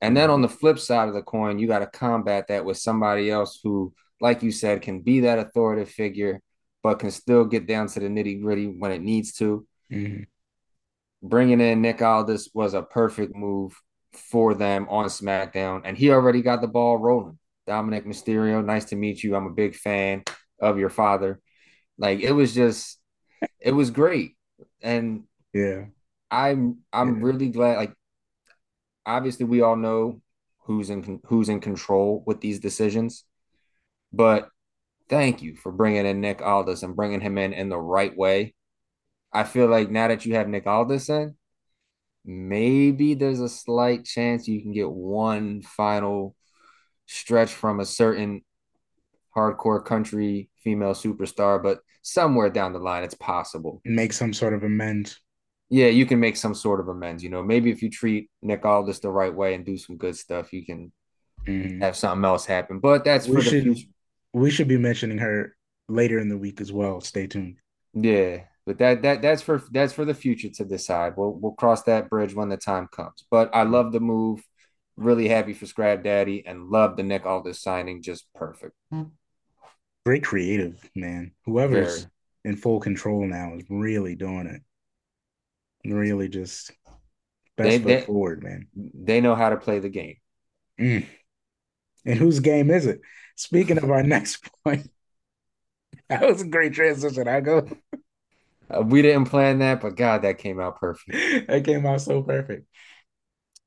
And 0.01 0.15
then 0.15 0.29
on 0.29 0.41
the 0.41 0.49
flip 0.49 0.79
side 0.79 1.07
of 1.07 1.13
the 1.13 1.23
coin, 1.23 1.59
you 1.59 1.67
got 1.67 1.79
to 1.79 1.87
combat 1.87 2.47
that 2.49 2.65
with 2.65 2.77
somebody 2.77 3.31
else 3.31 3.59
who, 3.63 3.93
like 4.19 4.43
you 4.43 4.51
said, 4.51 4.81
can 4.81 4.99
be 4.99 5.21
that 5.21 5.39
authoritative 5.39 5.93
figure, 5.93 6.41
but 6.83 6.99
can 6.99 7.09
still 7.09 7.45
get 7.45 7.67
down 7.67 7.87
to 7.87 7.99
the 7.99 8.07
nitty 8.07 8.41
gritty 8.41 8.67
when 8.67 8.91
it 8.91 9.01
needs 9.01 9.33
to. 9.35 9.65
Mhm. 9.91 10.27
Bringing 11.21 11.61
in 11.61 11.81
Nick 11.81 12.01
Aldis 12.01 12.49
was 12.53 12.73
a 12.73 12.81
perfect 12.83 13.33
move 13.33 13.73
for 14.11 14.53
them 14.53 14.87
on 14.89 15.05
SmackDown, 15.05 15.81
and 15.85 15.97
he 15.97 16.11
already 16.11 16.41
got 16.41 16.61
the 16.61 16.67
ball 16.67 16.97
rolling. 16.97 17.39
Dominic 17.65 18.05
Mysterio, 18.05 18.63
nice 18.63 18.85
to 18.85 18.97
meet 18.97 19.23
you. 19.23 19.35
I'm 19.35 19.47
a 19.47 19.53
big 19.53 19.73
fan 19.73 20.23
of 20.63 20.79
your 20.79 20.89
father. 20.91 21.41
Like 21.97 22.21
it 22.21 22.33
was 22.33 22.53
just, 22.55 22.99
it 23.59 23.71
was 23.73 23.91
great, 23.91 24.35
and 24.81 25.25
Yeah. 25.53 25.85
I'm 26.31 26.79
I'm 26.91 27.19
Yeah. 27.19 27.23
really 27.23 27.49
glad. 27.49 27.77
Like, 27.77 27.93
obviously, 29.05 29.45
we 29.45 29.61
all 29.61 29.75
know 29.75 30.21
who's 30.65 30.89
in 30.89 31.19
who's 31.25 31.49
in 31.49 31.59
control 31.59 32.23
with 32.25 32.41
these 32.41 32.59
decisions, 32.59 33.25
but 34.13 34.49
thank 35.09 35.41
you 35.41 35.55
for 35.55 35.71
bringing 35.71 36.05
in 36.05 36.21
Nick 36.21 36.41
Aldis 36.41 36.83
and 36.83 36.95
bringing 36.95 37.21
him 37.21 37.37
in 37.37 37.53
in 37.53 37.69
the 37.69 37.79
right 37.79 38.15
way. 38.17 38.55
I 39.33 39.43
feel 39.43 39.67
like 39.67 39.91
now 39.91 40.09
that 40.09 40.25
you 40.25 40.35
have 40.35 40.49
Nick 40.49 40.67
Aldis 40.67 41.09
in, 41.09 41.35
maybe 42.25 43.15
there's 43.15 43.41
a 43.41 43.49
slight 43.49 44.05
chance 44.05 44.47
you 44.47 44.61
can 44.61 44.73
get 44.73 44.89
one 44.91 45.61
final 45.61 46.35
stretch 47.07 47.53
from 47.53 47.79
a 47.79 47.85
certain 47.85 48.43
hardcore 49.35 49.83
country 49.83 50.49
female 50.63 50.93
superstar, 50.93 51.61
but 51.61 51.79
somewhere 52.01 52.49
down 52.49 52.73
the 52.73 52.79
line, 52.79 53.03
it's 53.03 53.15
possible. 53.15 53.81
Make 53.85 54.13
some 54.13 54.33
sort 54.33 54.53
of 54.53 54.63
amends. 54.63 55.19
Yeah, 55.69 55.87
you 55.87 56.05
can 56.05 56.19
make 56.19 56.35
some 56.37 56.53
sort 56.55 56.79
of 56.79 56.87
amends. 56.87 57.23
You 57.23 57.29
know, 57.29 57.41
maybe 57.43 57.71
if 57.71 57.81
you 57.81 57.89
treat 57.89 58.29
Nick 58.41 58.65
Aldis 58.65 58.99
the 58.99 59.09
right 59.09 59.33
way 59.33 59.53
and 59.55 59.65
do 59.65 59.77
some 59.77 59.97
good 59.97 60.15
stuff, 60.15 60.53
you 60.53 60.65
can 60.65 60.91
Mhm. 61.47 61.81
have 61.81 61.95
something 61.95 62.23
else 62.25 62.45
happen. 62.45 62.79
But 62.79 63.03
that's 63.03 63.27
We 63.27 63.35
for 63.35 63.41
should- 63.41 63.63
future. 63.63 63.87
We 64.33 64.49
should 64.49 64.67
be 64.67 64.77
mentioning 64.77 65.19
her 65.19 65.55
later 65.87 66.17
in 66.19 66.29
the 66.29 66.37
week 66.37 66.61
as 66.61 66.71
well. 66.71 67.01
Stay 67.01 67.27
tuned. 67.27 67.57
Yeah, 67.93 68.45
but 68.65 68.77
that 68.79 69.01
that 69.03 69.21
that's 69.21 69.41
for 69.41 69.61
that's 69.71 69.93
for 69.93 70.05
the 70.05 70.13
future 70.15 70.49
to 70.49 70.65
decide. 70.65 71.13
We'll 71.17 71.33
we'll 71.33 71.51
cross 71.53 71.83
that 71.83 72.09
bridge 72.09 72.33
when 72.33 72.49
the 72.49 72.57
time 72.57 72.87
comes. 72.91 73.25
But 73.29 73.49
I 73.53 73.63
love 73.63 73.91
the 73.91 73.99
move. 73.99 74.41
Really 74.95 75.27
happy 75.27 75.53
for 75.53 75.65
Scrap 75.65 76.03
Daddy 76.03 76.45
and 76.45 76.69
love 76.69 76.97
the 76.97 77.03
Nick 77.03 77.25
Aldis 77.25 77.61
signing. 77.61 78.01
Just 78.03 78.31
perfect. 78.33 78.73
Great 80.05 80.23
creative, 80.23 80.89
man. 80.95 81.31
Whoever's 81.45 81.99
Very. 81.99 82.11
in 82.45 82.55
full 82.57 82.79
control 82.79 83.25
now 83.25 83.53
is 83.55 83.63
really 83.69 84.15
doing 84.15 84.47
it. 84.47 84.61
Really 85.89 86.27
just 86.29 86.71
best 87.55 87.69
They- 87.69 87.77
foot 87.79 87.85
they- 87.87 88.01
forward, 88.05 88.43
man. 88.43 88.67
They 88.75 89.21
know 89.21 89.35
how 89.35 89.49
to 89.49 89.57
play 89.57 89.79
the 89.79 89.89
game. 89.89 90.17
Mm. 90.79 91.05
And 92.05 92.19
whose 92.19 92.39
game 92.41 92.69
is 92.69 92.85
it? 92.85 93.01
Speaking 93.35 93.77
of 93.77 93.89
our 93.89 94.03
next 94.15 94.49
point, 94.63 94.89
that 96.09 96.21
was 96.21 96.41
a 96.41 96.47
great 96.47 96.73
transition. 96.73 97.27
I 97.27 97.39
go. 97.39 97.67
Uh, 98.69 98.81
we 98.81 99.01
didn't 99.01 99.25
plan 99.25 99.59
that, 99.59 99.81
but 99.81 99.95
God, 99.95 100.23
that 100.23 100.37
came 100.37 100.59
out 100.59 100.79
perfect. 100.79 101.11
that 101.47 101.63
came 101.63 101.85
out 101.85 102.01
so 102.01 102.21
perfect. 102.23 102.67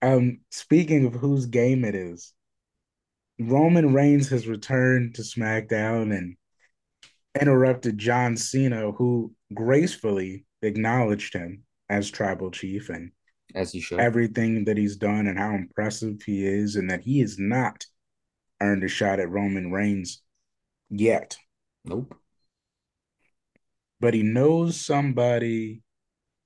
Um, 0.03 0.41
speaking 0.51 1.07
of 1.07 1.15
whose 1.15 1.47
game 1.47 1.85
it 1.85 1.95
is, 1.95 2.33
Roman 3.39 3.93
Reigns 3.93 4.29
has 4.31 4.47
returned 4.47 5.15
to 5.17 5.23
SmackDown 5.23 6.17
and 6.17 6.37
interrupted 7.39 7.99
John 7.99 8.37
Cena, 8.37 8.93
who 8.93 9.33
gracefully 9.53 10.47
acknowledged 10.63 11.35
him 11.35 11.63
as 11.89 12.11
tribal 12.11 12.51
chief 12.51 12.89
and 12.89 13.13
as 13.55 13.73
he 13.73 13.81
should. 13.81 14.01
Everything 14.01 14.65
that 14.65 14.77
he's 14.77 14.97
done 14.97 15.27
and 15.27 15.39
how 15.39 15.55
impressive 15.55 16.23
he 16.23 16.47
is, 16.47 16.77
and 16.77 16.91
that 16.91 17.03
he 17.03 17.21
has 17.21 17.39
not 17.39 17.85
earned 18.61 18.85
a 18.85 18.89
shot 18.89 19.21
at 19.21 19.31
Roman 19.31 19.71
Reigns 19.71 20.23
yet. 20.89 21.37
Nope. 21.85 22.15
But 24.01 24.15
he 24.15 24.23
knows 24.23 24.81
somebody 24.81 25.83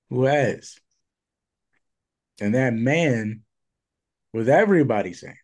who 0.09 0.25
has. 0.25 0.76
And 2.40 2.54
that 2.54 2.75
man, 2.75 3.42
was 4.32 4.49
everybody 4.49 5.12
saying, 5.12 5.37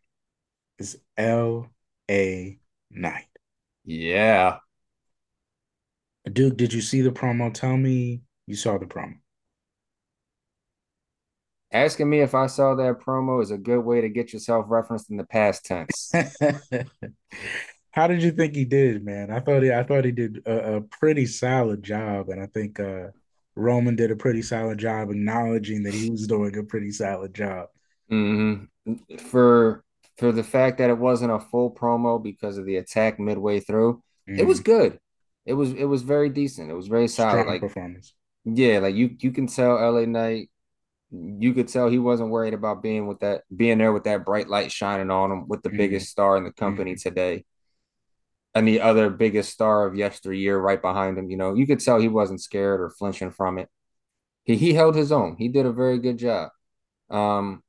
is 0.78 0.98
L.A. 1.16 2.58
Knight. 2.90 3.26
Yeah. 3.84 4.58
Duke, 6.32 6.56
did 6.56 6.72
you 6.72 6.80
see 6.80 7.02
the 7.02 7.10
promo? 7.10 7.52
Tell 7.52 7.76
me 7.76 8.22
you 8.46 8.56
saw 8.56 8.78
the 8.78 8.86
promo. 8.86 9.14
Asking 11.72 12.08
me 12.08 12.20
if 12.20 12.34
I 12.34 12.46
saw 12.46 12.74
that 12.76 13.00
promo 13.00 13.42
is 13.42 13.50
a 13.50 13.58
good 13.58 13.80
way 13.80 14.00
to 14.00 14.08
get 14.08 14.32
yourself 14.32 14.66
referenced 14.68 15.10
in 15.10 15.16
the 15.16 15.24
past 15.24 15.64
tense. 15.64 16.12
How 17.90 18.06
did 18.06 18.22
you 18.22 18.30
think 18.30 18.54
he 18.54 18.64
did, 18.64 19.04
man? 19.04 19.30
I 19.30 19.40
thought 19.40 19.62
he, 19.62 19.72
I 19.72 19.82
thought 19.82 20.04
he 20.04 20.12
did 20.12 20.42
a, 20.46 20.76
a 20.76 20.80
pretty 20.82 21.26
solid 21.26 21.82
job, 21.82 22.28
and 22.28 22.42
I 22.42 22.46
think 22.46 22.78
uh, 22.78 23.08
Roman 23.56 23.96
did 23.96 24.10
a 24.10 24.16
pretty 24.16 24.42
solid 24.42 24.78
job 24.78 25.10
acknowledging 25.10 25.82
that 25.84 25.94
he 25.94 26.10
was 26.10 26.26
doing 26.26 26.56
a 26.56 26.62
pretty 26.62 26.92
solid 26.92 27.34
job. 27.34 27.68
Mm-hmm. 28.12 29.16
For 29.16 29.82
for 30.18 30.32
the 30.32 30.44
fact 30.44 30.78
that 30.78 30.90
it 30.90 30.98
wasn't 30.98 31.32
a 31.32 31.40
full 31.40 31.70
promo 31.70 32.22
because 32.22 32.58
of 32.58 32.64
the 32.64 32.76
attack 32.76 33.20
midway 33.20 33.60
through, 33.60 34.02
mm-hmm. 34.28 34.40
it 34.40 34.46
was 34.46 34.60
mm-hmm. 34.60 34.72
good. 34.72 35.00
It 35.44 35.54
was 35.54 35.72
it 35.72 35.84
was 35.84 36.02
very 36.02 36.28
decent. 36.28 36.70
It 36.70 36.74
was 36.74 36.88
very 36.88 37.08
solid. 37.08 37.40
Strong 37.40 37.46
like 37.46 37.60
performance. 37.60 38.14
Yeah, 38.44 38.78
like 38.80 38.94
you 38.94 39.16
you 39.18 39.30
can 39.30 39.46
tell 39.46 39.74
LA 39.74 40.06
Knight 40.06 40.50
you 41.10 41.54
could 41.54 41.68
tell 41.68 41.88
he 41.88 41.98
wasn't 41.98 42.30
worried 42.30 42.54
about 42.54 42.82
being 42.82 43.06
with 43.06 43.20
that 43.20 43.42
being 43.54 43.78
there 43.78 43.92
with 43.92 44.04
that 44.04 44.24
bright 44.24 44.48
light 44.48 44.72
shining 44.72 45.10
on 45.10 45.30
him 45.30 45.48
with 45.48 45.62
the 45.62 45.68
mm-hmm. 45.68 45.78
biggest 45.78 46.10
star 46.10 46.36
in 46.36 46.44
the 46.44 46.52
company 46.52 46.92
mm-hmm. 46.92 47.08
today 47.08 47.44
and 48.54 48.66
the 48.66 48.80
other 48.80 49.10
biggest 49.10 49.52
star 49.52 49.86
of 49.86 49.94
yesteryear 49.94 50.58
right 50.58 50.82
behind 50.82 51.16
him 51.16 51.30
you 51.30 51.36
know 51.36 51.54
you 51.54 51.66
could 51.66 51.80
tell 51.80 52.00
he 52.00 52.08
wasn't 52.08 52.40
scared 52.40 52.80
or 52.80 52.90
flinching 52.90 53.30
from 53.30 53.58
it 53.58 53.68
he, 54.44 54.56
he 54.56 54.74
held 54.74 54.96
his 54.96 55.12
own 55.12 55.36
he 55.38 55.48
did 55.48 55.64
a 55.64 55.72
very 55.72 55.98
good 55.98 56.18
job 56.18 56.50
um 57.10 57.62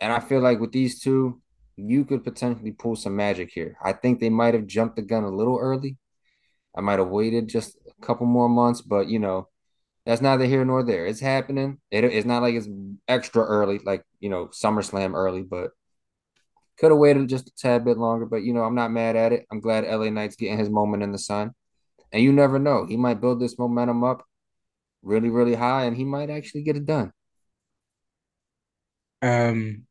and 0.00 0.12
i 0.12 0.18
feel 0.18 0.40
like 0.40 0.58
with 0.58 0.72
these 0.72 1.00
two 1.00 1.40
you 1.88 2.04
could 2.04 2.24
potentially 2.24 2.72
pull 2.72 2.96
some 2.96 3.16
magic 3.16 3.50
here 3.52 3.76
i 3.82 3.92
think 3.92 4.18
they 4.18 4.30
might 4.30 4.54
have 4.54 4.66
jumped 4.66 4.96
the 4.96 5.02
gun 5.02 5.24
a 5.24 5.28
little 5.28 5.58
early 5.58 5.96
i 6.76 6.80
might 6.80 6.98
have 6.98 7.08
waited 7.08 7.48
just 7.48 7.76
a 7.88 8.06
couple 8.06 8.26
more 8.26 8.48
months 8.48 8.80
but 8.82 9.08
you 9.08 9.18
know 9.18 9.48
that's 10.06 10.22
neither 10.22 10.46
here 10.46 10.64
nor 10.64 10.82
there. 10.82 11.06
It's 11.06 11.20
happening. 11.20 11.78
It, 11.90 12.04
it's 12.04 12.26
not 12.26 12.42
like 12.42 12.54
it's 12.54 12.68
extra 13.06 13.42
early, 13.44 13.78
like 13.78 14.04
you 14.18 14.30
know 14.30 14.46
SummerSlam 14.46 15.14
early, 15.14 15.42
but 15.42 15.70
could 16.78 16.90
have 16.90 16.98
waited 16.98 17.28
just 17.28 17.48
a 17.48 17.52
tad 17.56 17.84
bit 17.84 17.98
longer. 17.98 18.26
But 18.26 18.42
you 18.42 18.54
know, 18.54 18.62
I'm 18.64 18.74
not 18.74 18.90
mad 18.90 19.16
at 19.16 19.32
it. 19.32 19.46
I'm 19.52 19.60
glad 19.60 19.84
LA 19.84 20.10
Knight's 20.10 20.36
getting 20.36 20.58
his 20.58 20.70
moment 20.70 21.02
in 21.02 21.12
the 21.12 21.18
sun, 21.18 21.52
and 22.12 22.22
you 22.22 22.32
never 22.32 22.58
know. 22.58 22.86
He 22.86 22.96
might 22.96 23.20
build 23.20 23.40
this 23.40 23.58
momentum 23.58 24.02
up 24.02 24.24
really, 25.02 25.30
really 25.30 25.54
high, 25.54 25.84
and 25.84 25.96
he 25.96 26.04
might 26.04 26.30
actually 26.30 26.62
get 26.62 26.76
it 26.76 26.86
done. 26.86 27.12
Um, 29.22 29.86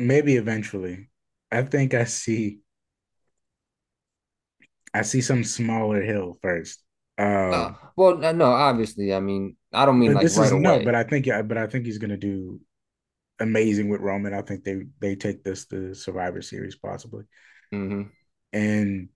maybe 0.00 0.36
eventually. 0.36 1.08
I 1.50 1.62
think 1.62 1.94
I 1.94 2.04
see. 2.04 2.60
I 4.92 5.02
see 5.02 5.20
some 5.20 5.44
smaller 5.44 6.02
hill 6.02 6.38
first. 6.42 6.82
Um, 7.16 7.52
uh, 7.52 7.72
well, 7.96 8.16
no, 8.16 8.46
obviously, 8.46 9.12
I 9.14 9.20
mean, 9.20 9.56
I 9.72 9.84
don't 9.84 9.98
mean 9.98 10.14
like 10.14 10.22
this 10.22 10.38
right 10.38 10.46
is, 10.46 10.52
away. 10.52 10.62
No, 10.62 10.84
but 10.84 10.94
I 10.94 11.04
think 11.04 11.26
yeah, 11.26 11.42
but 11.42 11.58
I 11.58 11.66
think 11.66 11.86
he's 11.86 11.98
gonna 11.98 12.16
do 12.16 12.60
amazing 13.38 13.88
with 13.88 14.00
Roman. 14.00 14.34
I 14.34 14.42
think 14.42 14.64
they 14.64 14.82
they 15.00 15.16
take 15.16 15.44
this 15.44 15.66
to 15.66 15.94
Survivor 15.94 16.42
Series 16.42 16.76
possibly, 16.76 17.24
mm-hmm. 17.72 18.02
and 18.52 19.08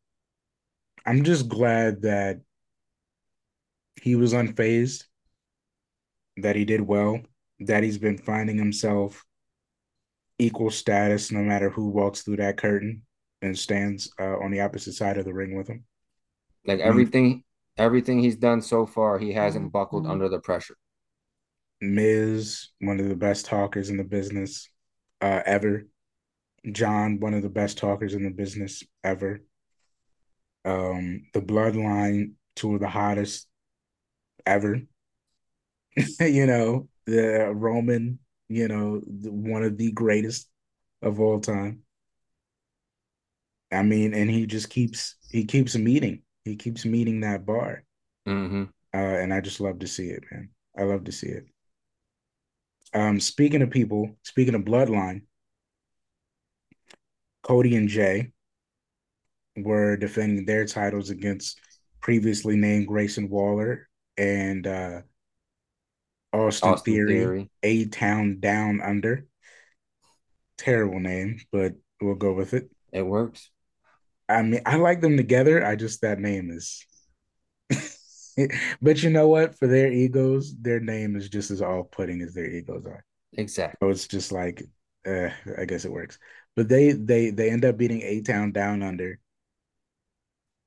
I'm 1.06 1.24
just 1.24 1.48
glad 1.48 2.02
that 2.02 2.40
he 4.00 4.16
was 4.16 4.32
unfazed, 4.32 5.04
that 6.38 6.56
he 6.56 6.64
did 6.64 6.80
well, 6.80 7.20
that 7.60 7.82
he's 7.82 7.98
been 7.98 8.18
finding 8.18 8.58
himself 8.58 9.24
equal 10.38 10.70
status 10.70 11.30
no 11.30 11.40
matter 11.40 11.70
who 11.70 11.88
walks 11.88 12.22
through 12.22 12.36
that 12.36 12.56
curtain 12.56 13.02
and 13.42 13.58
stands 13.58 14.10
uh, 14.20 14.38
on 14.38 14.50
the 14.50 14.60
opposite 14.60 14.94
side 14.94 15.18
of 15.18 15.24
the 15.24 15.34
ring 15.34 15.56
with 15.56 15.68
him. 15.68 15.84
Like 16.66 16.80
everything, 16.80 17.44
everything 17.76 18.20
he's 18.20 18.36
done 18.36 18.62
so 18.62 18.86
far, 18.86 19.18
he 19.18 19.32
hasn't 19.32 19.72
buckled 19.72 20.04
mm-hmm. 20.04 20.12
under 20.12 20.28
the 20.28 20.40
pressure. 20.40 20.76
Miz, 21.80 22.68
one 22.80 23.00
of 23.00 23.08
the 23.08 23.16
best 23.16 23.46
talkers 23.46 23.90
in 23.90 23.96
the 23.96 24.04
business 24.04 24.68
uh, 25.20 25.42
ever. 25.44 25.86
John, 26.72 27.20
one 27.20 27.34
of 27.34 27.42
the 27.42 27.50
best 27.50 27.76
talkers 27.76 28.14
in 28.14 28.24
the 28.24 28.30
business 28.30 28.82
ever. 29.02 29.42
Um, 30.64 31.26
the 31.34 31.42
Bloodline, 31.42 32.32
two 32.56 32.74
of 32.74 32.80
the 32.80 32.88
hottest 32.88 33.46
ever. 34.46 34.80
you 36.20 36.46
know, 36.46 36.88
the 37.06 37.52
Roman, 37.54 38.18
you 38.48 38.68
know, 38.68 39.00
the, 39.06 39.32
one 39.32 39.62
of 39.62 39.78
the 39.78 39.92
greatest 39.92 40.48
of 41.02 41.20
all 41.20 41.40
time. 41.40 41.80
I 43.72 43.82
mean, 43.82 44.14
and 44.14 44.30
he 44.30 44.46
just 44.46 44.70
keeps 44.70 45.16
he 45.30 45.44
keeps 45.44 45.76
meeting 45.76 46.22
he 46.44 46.56
keeps 46.56 46.84
meeting 46.84 47.20
that 47.20 47.46
bar. 47.46 47.84
Mm-hmm. 48.28 48.64
Uh, 48.92 48.96
and 48.96 49.32
I 49.32 49.40
just 49.40 49.60
love 49.60 49.80
to 49.80 49.86
see 49.86 50.08
it, 50.08 50.22
man. 50.30 50.50
I 50.76 50.82
love 50.82 51.04
to 51.04 51.12
see 51.12 51.28
it. 51.28 51.46
Um, 52.92 53.18
speaking 53.18 53.62
of 53.62 53.70
people, 53.70 54.16
speaking 54.22 54.54
of 54.54 54.62
bloodline, 54.62 55.22
Cody 57.42 57.76
and 57.76 57.88
Jay 57.88 58.32
were 59.56 59.96
defending 59.96 60.44
their 60.44 60.64
titles 60.64 61.10
against 61.10 61.60
previously 62.00 62.56
named 62.56 62.86
Grayson 62.86 63.28
Waller 63.28 63.88
and 64.16 64.66
uh, 64.66 65.00
Austin, 66.34 66.68
Austin 66.70 66.94
Theory, 67.06 67.50
A 67.62 67.86
Town 67.86 68.40
Down 68.40 68.80
Under. 68.82 69.26
Terrible 70.58 71.00
name, 71.00 71.40
but 71.52 71.74
we'll 72.00 72.16
go 72.16 72.32
with 72.32 72.54
it. 72.54 72.70
It 72.92 73.02
works. 73.02 73.50
I 74.28 74.42
mean, 74.42 74.60
I 74.66 74.76
like 74.76 75.00
them 75.00 75.16
together. 75.16 75.64
I 75.64 75.76
just 75.76 76.00
that 76.02 76.18
name 76.18 76.50
is. 76.50 76.84
but 78.82 79.02
you 79.02 79.10
know 79.10 79.28
what? 79.28 79.58
For 79.58 79.68
their 79.68 79.92
egos, 79.92 80.54
their 80.60 80.80
name 80.80 81.16
is 81.16 81.28
just 81.28 81.50
as 81.50 81.62
off-putting 81.62 82.22
as 82.22 82.34
their 82.34 82.50
egos 82.50 82.86
are. 82.86 83.04
Exactly. 83.34 83.76
So 83.80 83.90
it's 83.90 84.08
just 84.08 84.32
like, 84.32 84.62
uh, 85.06 85.28
I 85.58 85.64
guess 85.66 85.84
it 85.84 85.92
works. 85.92 86.18
But 86.56 86.68
they 86.68 86.92
they 86.92 87.30
they 87.30 87.50
end 87.50 87.64
up 87.64 87.76
beating 87.76 88.02
A 88.02 88.22
Town 88.22 88.52
down 88.52 88.82
under, 88.82 89.18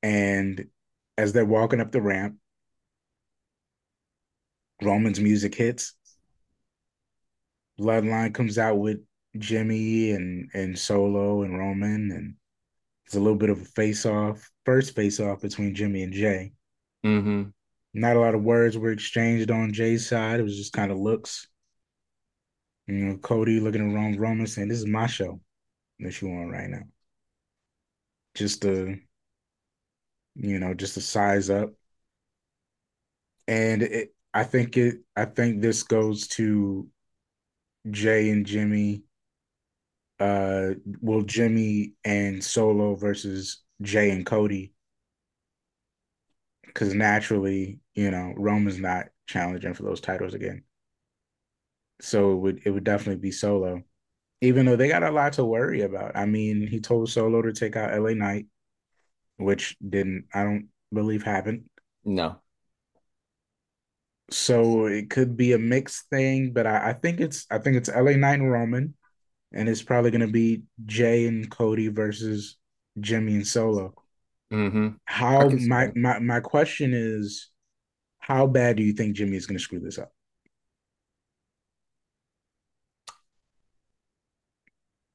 and 0.04 0.66
as 1.18 1.34
they're 1.34 1.46
walking 1.46 1.82
up 1.82 1.92
the 1.92 2.02
ramp, 2.02 2.36
Roman's 4.82 5.20
music 5.20 5.56
hits. 5.56 5.94
Bloodline 7.80 8.34
comes 8.34 8.58
out 8.58 8.78
with 8.78 9.00
Jimmy 9.38 10.12
and 10.12 10.50
and 10.54 10.78
Solo 10.78 11.44
and 11.44 11.58
Roman 11.58 12.12
and 12.12 12.36
it's 13.08 13.16
a 13.16 13.20
little 13.20 13.38
bit 13.38 13.50
of 13.50 13.62
a 13.62 13.66
face 13.66 14.06
off, 14.06 14.52
first 14.66 14.94
face 14.94 15.22
off 15.22 15.40
between 15.40 15.74
Jimmy 15.74 16.04
and 16.04 16.12
Jay. 16.12 16.52
Mm-hmm. 17.06 17.44
Not 17.94 18.18
a 18.18 18.20
lot 18.20 18.36
of 18.36 18.44
words 18.44 18.78
were 18.78 18.92
exchanged 18.92 19.50
on 19.50 19.72
Jay's 19.72 20.06
side. 20.06 20.42
It 20.42 20.44
was 20.44 20.58
just 20.58 20.74
kind 20.74 20.92
of 20.92 20.98
looks. 20.98 21.48
You 22.86 22.96
know, 22.96 23.18
Cody 23.18 23.62
looking 23.62 23.90
at 23.90 23.96
Ron 23.96 24.18
Roman 24.18 24.46
saying, 24.46 24.68
This 24.68 24.80
is 24.80 24.86
my 24.86 25.08
show 25.08 25.40
that 26.00 26.22
you 26.22 26.28
on 26.28 26.50
right 26.50 26.70
now. 26.70 26.84
Just 28.36 28.62
to, 28.64 28.98
you 30.36 30.60
know, 30.60 30.74
just 30.74 30.96
to 30.96 31.02
size 31.02 31.50
up. 31.50 31.72
And 33.48 33.84
it, 33.84 34.14
I 34.38 34.44
think 34.44 34.78
it 34.78 35.02
I 35.18 35.26
think 35.26 35.62
this 35.62 35.84
goes 35.84 36.28
to 36.30 36.88
Jay 37.90 38.30
and 38.30 38.46
Jimmy 38.46 39.04
uh 40.20 40.72
Jimmy 41.26 41.94
and 42.04 42.44
Solo 42.44 42.96
versus 42.96 43.64
Jay 43.82 44.10
and 44.12 44.26
Cody 44.26 44.74
because 46.66 46.94
naturally, 46.94 47.80
you 47.96 48.12
know, 48.12 48.34
Roman's 48.38 48.80
not 48.80 49.08
challenging 49.28 49.74
for 49.74 49.84
those 49.84 50.02
titles 50.02 50.34
again. 50.34 50.64
So 52.02 52.34
it 52.34 52.36
would 52.38 52.62
it 52.66 52.72
would 52.72 52.84
definitely 52.84 53.22
be 53.22 53.32
Solo. 53.32 53.84
even 54.42 54.66
though 54.66 54.78
they 54.78 54.90
got 54.90 55.04
a 55.04 55.12
lot 55.12 55.34
to 55.34 55.46
worry 55.46 55.82
about. 55.82 56.16
I 56.18 56.26
mean, 56.28 56.68
he 56.68 56.80
told 56.82 57.10
Solo 57.12 57.42
to 57.44 57.54
take 57.54 57.78
out 57.78 57.94
LA 57.94 58.14
Knight, 58.16 58.48
which 59.38 59.78
didn't, 59.88 60.28
I 60.34 60.44
don't 60.44 60.70
believe 60.94 61.24
happened. 61.24 61.70
No. 62.04 62.42
So 64.30 64.88
it 64.88 65.10
could 65.10 65.38
be 65.38 65.54
a 65.54 65.58
mixed 65.58 66.10
thing, 66.10 66.52
but 66.52 66.68
I, 66.68 66.90
I 66.90 66.94
think 66.94 67.22
it's 67.22 67.46
I 67.50 67.60
think 67.60 67.78
it's 67.78 67.90
LA 67.90 68.12
Knight 68.12 68.40
and 68.40 68.52
Roman, 68.52 68.94
and 69.54 69.70
it's 69.70 69.82
probably 69.82 70.12
gonna 70.12 70.28
be 70.28 70.64
Jay 70.86 71.28
and 71.28 71.50
Cody 71.50 71.88
versus 71.88 72.58
Jimmy 73.00 73.36
and 73.36 73.48
Solo. 73.48 73.94
Mm-hmm. 74.52 74.90
How 75.06 75.42
I 75.42 75.48
can 75.48 75.60
see 75.60 75.68
my, 75.68 75.92
my 75.96 76.20
my 76.20 76.40
question 76.42 76.94
is, 76.94 77.50
how 78.20 78.48
bad 78.48 78.76
do 78.76 78.84
you 78.84 78.94
think 78.94 79.16
Jimmy 79.16 79.38
is 79.38 79.48
gonna 79.48 79.60
screw 79.60 79.80
this 79.80 79.98
up? 79.98 80.12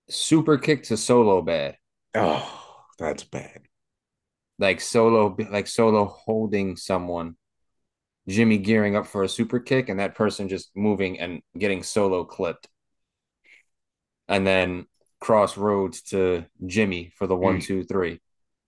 Super 0.09 0.59
kick 0.59 0.85
to 0.85 0.97
Solo 0.97 1.43
bad. 1.43 1.77
Oh, 2.15 2.85
that's 2.99 3.25
bad. 3.25 3.63
Like 4.59 4.81
Solo, 4.81 5.35
like 5.51 5.67
Solo 5.67 6.07
holding 6.07 6.77
someone, 6.77 7.37
Jimmy 8.29 8.59
gearing 8.59 8.97
up 8.97 9.07
for 9.07 9.23
a 9.23 9.29
super 9.29 9.61
kick, 9.61 9.89
and 9.89 10.01
that 10.01 10.15
person 10.15 10.49
just 10.49 10.71
moving 10.77 11.21
and 11.21 11.43
getting 11.59 11.83
Solo 11.83 12.25
clipped. 12.25 12.69
And 14.29 14.47
then 14.47 14.87
crossroads 15.21 16.03
to 16.03 16.47
Jimmy 16.67 17.13
for 17.17 17.27
the 17.27 17.37
one, 17.37 17.59
Mm. 17.59 17.61
two, 17.61 17.85
three. 17.85 18.21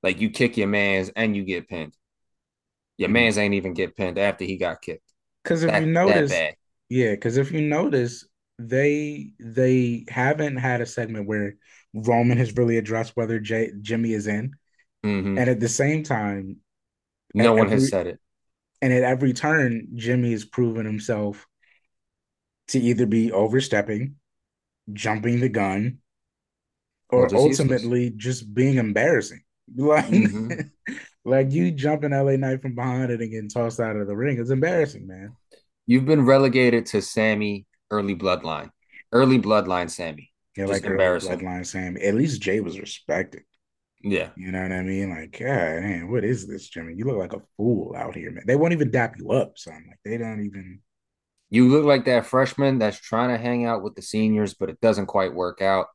Like 0.02 0.20
you 0.20 0.30
kick 0.30 0.56
your 0.56 0.68
man's 0.68 1.10
and 1.16 1.34
you 1.36 1.44
get 1.44 1.68
pinned. 1.68 1.96
Your 2.96 3.08
Mhm. 3.08 3.10
man's 3.10 3.38
ain't 3.38 3.54
even 3.54 3.74
get 3.74 3.96
pinned 3.96 4.18
after 4.18 4.44
he 4.44 4.56
got 4.56 4.82
kicked. 4.82 5.12
Because 5.42 5.62
if 5.62 5.72
That 5.72 5.78
you 5.78 5.86
notice, 5.86 6.44
yeah, 6.88 7.12
because 7.12 7.36
if 7.36 7.52
you 7.52 7.60
notice, 7.62 8.26
they 8.58 9.32
they 9.40 10.04
haven't 10.08 10.56
had 10.56 10.80
a 10.80 10.86
segment 10.86 11.26
where 11.26 11.56
Roman 11.92 12.38
has 12.38 12.56
really 12.56 12.76
addressed 12.78 13.16
whether 13.16 13.40
Jay, 13.40 13.72
Jimmy 13.80 14.12
is 14.12 14.26
in, 14.26 14.54
hmm 15.04 15.36
and 15.36 15.50
at 15.50 15.60
the 15.60 15.68
same 15.70 16.04
time, 16.04 16.58
No 17.34 17.52
at 17.52 17.54
one 17.54 17.68
has 17.68 17.86
said 17.86 18.06
it. 18.06 18.20
And 18.84 18.92
at 18.92 19.02
every 19.02 19.32
turn, 19.32 19.88
Jimmy 19.94 20.32
has 20.32 20.44
proven 20.44 20.84
himself 20.84 21.46
to 22.68 22.78
either 22.78 23.06
be 23.06 23.32
overstepping, 23.32 24.16
jumping 24.92 25.40
the 25.40 25.48
gun, 25.48 25.98
Or 27.08 27.22
or 27.24 27.28
just 27.28 27.34
useless. 27.46 27.60
ultimately 27.60 28.10
just 28.10 28.52
being 28.54 28.76
embarrassing. 28.76 29.40
Like, 29.76 30.04
Mhm. 30.12 30.70
like 31.24 31.50
you 31.50 31.70
jumping 31.70 32.10
LA 32.12 32.36
Knight 32.36 32.60
from 32.60 32.74
behind 32.74 33.10
it 33.10 33.22
and 33.22 33.30
getting 33.30 33.48
tossed 33.48 33.80
out 33.80 33.96
of 33.96 34.06
the 34.06 34.14
ring. 34.14 34.38
It's 34.38 34.50
embarrassing, 34.50 35.06
man. 35.06 35.32
You've 35.86 36.04
been 36.04 36.26
relegated 36.26 36.84
to 36.92 37.00
Sammy 37.00 37.64
early 37.90 38.14
bloodline. 38.14 38.70
Early 39.10 39.38
bloodline 39.38 39.88
Sammy. 39.90 40.30
Yeah, 40.56 40.66
Just 40.66 40.82
like 40.82 40.90
embarrassing. 40.90 41.38
bloodline 41.38 41.64
Sam. 41.66 41.96
At 41.96 42.14
least 42.14 42.42
Jay 42.42 42.60
was 42.60 42.78
respected. 42.78 43.44
Yeah. 44.04 44.30
You 44.36 44.52
know 44.52 44.62
what 44.62 44.72
I 44.72 44.82
mean? 44.82 45.10
Like, 45.10 45.32
God, 45.32 45.48
man, 45.48 46.10
what 46.10 46.24
is 46.24 46.46
this, 46.46 46.68
Jimmy? 46.68 46.94
You 46.94 47.06
look 47.06 47.16
like 47.16 47.32
a 47.32 47.42
fool 47.56 47.94
out 47.96 48.14
here, 48.14 48.30
man. 48.30 48.44
They 48.46 48.54
won't 48.54 48.74
even 48.74 48.90
dap 48.90 49.14
you 49.18 49.30
up, 49.32 49.56
son. 49.56 49.86
Like, 49.88 49.98
they 50.04 50.18
don't 50.18 50.44
even. 50.44 50.80
You 51.50 51.68
look 51.68 51.84
like 51.84 52.04
that 52.04 52.26
freshman 52.26 52.78
that's 52.78 53.00
trying 53.00 53.30
to 53.30 53.38
hang 53.38 53.64
out 53.64 53.82
with 53.82 53.94
the 53.94 54.02
seniors, 54.02 54.54
but 54.54 54.68
it 54.68 54.80
doesn't 54.80 55.06
quite 55.06 55.34
work 55.34 55.62
out. 55.62 55.86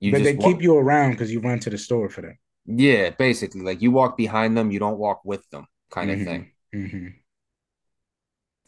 You 0.00 0.10
but 0.12 0.18
just 0.22 0.38
they 0.38 0.42
keep 0.42 0.60
you 0.60 0.76
around 0.76 1.12
because 1.12 1.32
you 1.32 1.40
run 1.40 1.60
to 1.60 1.70
the 1.70 1.78
store 1.78 2.08
for 2.08 2.22
them. 2.22 2.38
Yeah, 2.66 3.10
basically. 3.10 3.60
Like 3.60 3.82
you 3.82 3.90
walk 3.90 4.16
behind 4.16 4.56
them, 4.56 4.70
you 4.70 4.78
don't 4.78 4.98
walk 4.98 5.20
with 5.24 5.48
them, 5.50 5.66
kind 5.90 6.10
of 6.10 6.18
Mhm. 6.18 6.24
thing. 6.24 6.52
Mm-hmm. 6.74 7.06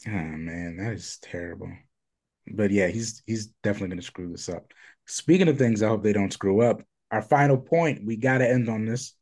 Oh 0.07 0.37
man, 0.37 0.77
that 0.77 0.93
is 0.93 1.17
terrible. 1.21 1.71
But 2.47 2.71
yeah, 2.71 2.87
he's 2.87 3.23
he's 3.25 3.47
definitely 3.63 3.89
gonna 3.89 4.01
screw 4.01 4.29
this 4.29 4.49
up. 4.49 4.71
Speaking 5.07 5.47
of 5.47 5.57
things, 5.57 5.81
I 5.81 5.87
hope 5.87 6.03
they 6.03 6.13
don't 6.13 6.33
screw 6.33 6.61
up. 6.61 6.81
Our 7.13 7.21
final 7.21 7.57
point, 7.57 8.03
we 8.03 8.15
gotta 8.17 8.49
end 8.49 8.67
on 8.69 8.85
this. 8.87 9.13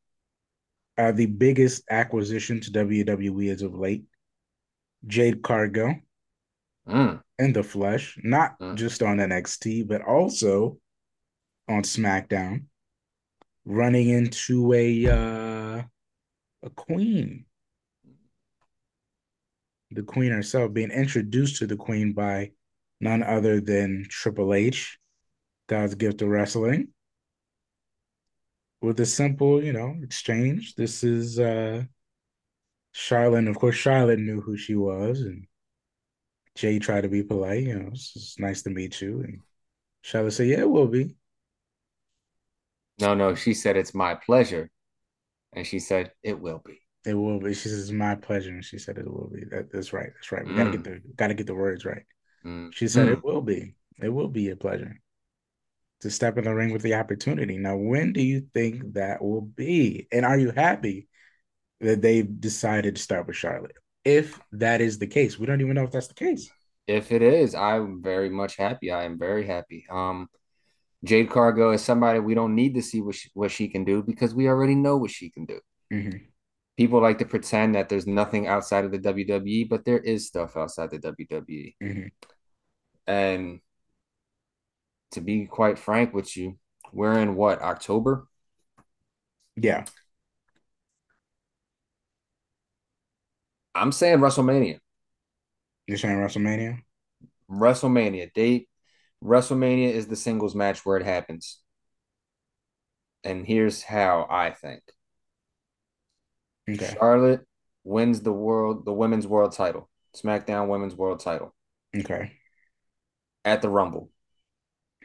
Uh, 0.98 1.12
the 1.12 1.26
biggest 1.26 1.84
acquisition 1.92 2.62
to 2.62 2.72
WWE 2.72 3.50
as 3.52 3.62
of 3.64 3.76
late, 3.76 4.06
Jade 5.06 5.42
Cargill 5.44 5.96
Mm. 6.88 7.22
in 7.38 7.52
the 7.52 7.64
flesh, 7.64 8.18
not 8.24 8.58
Mm. 8.60 8.78
just 8.78 9.04
on 9.04 9.20
NXT, 9.20 9.84
but 9.84 10.02
also 10.02 10.80
on 11.68 11.84
SmackDown, 11.84 12.64
running 13.66 14.08
into 14.08 14.72
a 14.72 15.08
uh, 15.08 15.84
a 16.64 16.70
queen. 16.70 17.46
The 19.92 20.04
queen 20.04 20.32
herself 20.32 20.72
being 20.72 20.92
introduced 20.92 21.58
to 21.58 21.68
the 21.68 21.76
queen 21.76 22.14
by 22.14 22.54
none 23.02 23.22
other 23.22 23.60
than 23.60 24.06
Triple 24.10 24.54
H, 24.54 24.98
God's 25.68 25.96
gift 25.96 26.22
of 26.22 26.30
wrestling. 26.30 26.94
With 28.82 29.00
a 29.00 29.06
simple, 29.06 29.64
you 29.64 29.74
know, 29.74 29.96
exchange. 30.04 30.76
This 30.76 31.04
is 31.04 31.40
uh 31.40 31.86
Charlotte, 32.94 33.48
of 33.48 33.58
course, 33.58 33.76
Charlotte 33.76 34.20
knew 34.20 34.40
who 34.42 34.56
she 34.58 34.76
was, 34.76 35.22
and 35.22 35.48
Jay 36.56 36.80
tried 36.80 37.02
to 37.02 37.10
be 37.10 37.24
polite, 37.24 37.64
you 37.64 37.78
know, 37.78 37.90
it's, 37.90 38.14
it's 38.16 38.40
nice 38.40 38.62
to 38.64 38.70
meet 38.70 39.02
you. 39.02 39.22
And 39.22 39.40
Charlotte 40.02 40.32
said, 40.32 40.48
Yeah, 40.48 40.60
it 40.62 40.70
will 40.70 40.88
be. 40.88 41.16
No, 43.00 43.14
no, 43.14 43.36
she 43.36 43.54
said 43.54 43.78
it's 43.78 43.94
my 43.94 44.16
pleasure. 44.16 44.70
And 45.54 45.66
she 45.66 45.80
said 45.80 46.14
it 46.24 46.40
will 46.40 46.62
be. 46.66 46.80
It 47.06 47.16
will 47.16 47.40
be. 47.40 47.54
She 47.54 47.68
says, 47.68 47.82
"It's 47.82 47.92
my 47.92 48.16
pleasure," 48.16 48.52
and 48.52 48.64
she 48.64 48.78
said, 48.78 48.98
"It 49.00 49.12
will 49.12 49.28
be." 49.34 49.44
That, 49.46 49.72
that's 49.72 49.92
right. 49.92 50.12
That's 50.14 50.32
right. 50.32 50.46
We 50.46 50.54
gotta 50.54 50.70
get 50.70 50.84
the 50.84 51.02
gotta 51.16 51.34
get 51.34 51.48
the 51.48 51.56
words 51.56 51.84
right. 51.84 52.04
Mm. 52.46 52.74
She 52.74 52.88
said, 52.88 53.08
Mm. 53.08 53.14
"It 53.14 53.24
will 53.24 53.42
be. 53.42 53.74
It 54.00 54.10
will 54.10 54.28
be 54.28 54.50
a 54.50 54.56
pleasure 54.56 55.02
to 56.02 56.10
step 56.10 56.38
in 56.38 56.44
the 56.44 56.54
ring 56.54 56.72
with 56.74 56.82
the 56.82 56.96
opportunity." 56.96 57.58
Now, 57.58 57.78
when 57.78 58.14
do 58.14 58.22
you 58.22 58.48
think 58.54 58.94
that 58.94 59.24
will 59.24 59.42
be? 59.42 60.08
And 60.12 60.26
are 60.26 60.38
you 60.38 60.52
happy 60.52 61.08
that 61.80 62.02
they've 62.02 62.40
decided 62.40 62.96
to 62.96 63.02
start 63.02 63.28
with 63.28 63.36
Charlotte? 63.36 63.78
If 64.04 64.40
that 64.54 64.82
is 64.82 65.00
the 65.00 65.08
case, 65.08 65.38
we 65.38 65.46
don't 65.46 65.62
even 65.62 65.76
know 65.76 65.84
if 65.84 65.92
that's 65.92 66.08
the 66.08 66.14
case. 66.14 66.50
If 66.88 67.12
it 67.12 67.22
is, 67.22 67.56
I'm 67.56 68.02
very 68.02 68.30
much 68.30 68.56
happy. 68.56 68.92
I 68.92 69.04
am 69.04 69.18
very 69.18 69.46
happy. 69.46 69.86
Um, 69.90 70.28
Jade 71.04 71.30
Cargill 71.30 71.72
is 71.72 71.84
somebody 71.84 72.20
we 72.20 72.36
don't 72.36 72.56
need 72.56 72.76
to 72.76 72.82
see 72.82 73.02
what 73.02 73.16
she, 73.16 73.30
what 73.34 73.52
she 73.52 73.68
can 73.68 73.84
do 73.84 74.04
because 74.04 74.36
we 74.36 74.48
already 74.48 74.76
know 74.76 74.98
what 74.98 75.12
she 75.12 75.30
can 75.30 75.46
do. 75.46 75.60
Mhm. 75.92 76.28
People 76.78 77.02
like 77.02 77.18
to 77.20 77.26
pretend 77.26 77.76
that 77.76 77.90
there's 77.90 78.08
nothing 78.08 78.48
outside 78.48 78.86
of 78.86 78.92
the 78.92 79.00
WWE, 79.00 79.64
but 79.64 79.86
there 79.86 80.00
is 80.00 80.28
stuff 80.28 80.58
outside 80.58 80.92
the 80.92 81.00
WWE. 81.00 81.76
Mhm. 81.82 82.12
And 83.08 83.60
to 85.12 85.22
be 85.22 85.46
quite 85.46 85.78
frank 85.80 86.14
with 86.14 86.36
you, 86.38 86.58
we're 86.94 87.20
in 87.20 87.36
what, 87.36 87.62
October? 87.62 88.28
Yeah, 89.56 89.86
I'm 93.76 93.92
saying 93.92 94.20
WrestleMania. 94.20 94.80
you're 95.88 95.98
saying 95.98 96.18
WrestleMania. 96.18 96.82
WrestleMania 97.50 98.34
date. 98.34 98.68
WrestleMania 99.24 99.92
is 99.92 100.08
the 100.08 100.16
singles 100.16 100.56
match 100.56 100.86
where 100.86 100.98
it 100.98 101.04
happens. 101.06 101.60
And 103.24 103.46
here's 103.46 103.84
how 103.84 104.26
I 104.30 104.52
think. 104.52 104.82
Okay. 106.70 106.96
Charlotte 106.98 107.42
wins 107.84 108.22
the 108.22 108.32
world, 108.32 108.86
the 108.86 108.94
women's 108.94 109.28
world 109.28 109.52
title, 109.52 109.90
SmackDown 110.16 110.68
women's 110.68 110.96
world 110.96 111.20
title 111.20 111.54
Okay. 111.96 112.38
at 113.46 113.62
the 113.62 113.70
Rumble. 113.70 114.10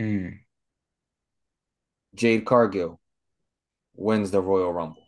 Mm. 0.00 0.40
Jade 2.14 2.44
Cargill 2.44 3.00
wins 3.94 4.30
the 4.30 4.40
Royal 4.40 4.72
Rumble. 4.72 5.06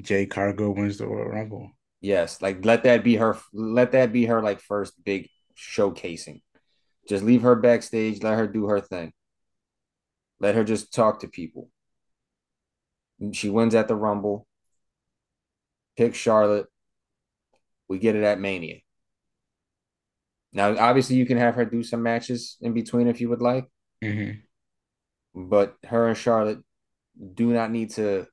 Jay 0.00 0.26
Cargill 0.26 0.74
wins 0.74 0.98
the 0.98 1.06
Royal 1.06 1.28
Rumble. 1.28 1.70
Yes, 2.00 2.40
like 2.40 2.64
let 2.64 2.84
that 2.84 3.04
be 3.04 3.16
her 3.16 3.36
let 3.52 3.92
that 3.92 4.12
be 4.12 4.26
her 4.26 4.42
like 4.42 4.60
first 4.60 5.02
big 5.04 5.28
showcasing. 5.56 6.40
Just 7.08 7.24
leave 7.24 7.42
her 7.42 7.56
backstage, 7.56 8.22
let 8.22 8.38
her 8.38 8.46
do 8.46 8.66
her 8.66 8.80
thing. 8.80 9.12
Let 10.38 10.54
her 10.54 10.64
just 10.64 10.94
talk 10.94 11.20
to 11.20 11.28
people. 11.28 11.68
She 13.32 13.50
wins 13.50 13.74
at 13.74 13.88
the 13.88 13.94
Rumble. 13.94 14.46
Pick 15.96 16.14
Charlotte. 16.14 16.66
We 17.88 17.98
get 17.98 18.16
it 18.16 18.22
at 18.22 18.40
Mania. 18.40 18.78
Now, 20.52 20.76
obviously, 20.78 21.16
you 21.16 21.26
can 21.26 21.38
have 21.38 21.54
her 21.56 21.64
do 21.64 21.82
some 21.82 22.02
matches 22.02 22.56
in 22.60 22.72
between 22.74 23.08
if 23.08 23.20
you 23.20 23.28
would 23.28 23.42
like, 23.42 23.68
hmm 24.02 24.42
but 25.34 25.76
her 25.84 26.08
and 26.08 26.16
Charlotte 26.16 26.58
do 27.34 27.52
not 27.52 27.72
need 27.72 27.90
to 27.92 28.26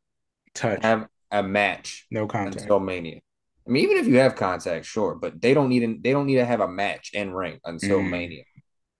Touch. 0.53 0.81
have 0.81 1.07
a 1.31 1.43
match 1.43 2.07
no 2.11 2.27
contact. 2.27 2.57
until 2.63 2.79
Mania. 2.79 3.21
I 3.67 3.71
mean, 3.71 3.83
even 3.85 3.97
if 3.97 4.07
you 4.07 4.17
have 4.17 4.35
contact, 4.35 4.85
sure, 4.85 5.15
but 5.15 5.41
they 5.41 5.53
don't 5.55 5.69
need 5.69 5.83
an, 5.83 6.01
they 6.03 6.13
don't 6.13 6.27
need 6.27 6.37
to 6.37 6.45
have 6.45 6.61
a 6.61 6.69
match 6.69 7.11
in 7.13 7.33
ring 7.33 7.59
until 7.65 7.99
Mm. 7.99 8.11
Mania. 8.11 8.43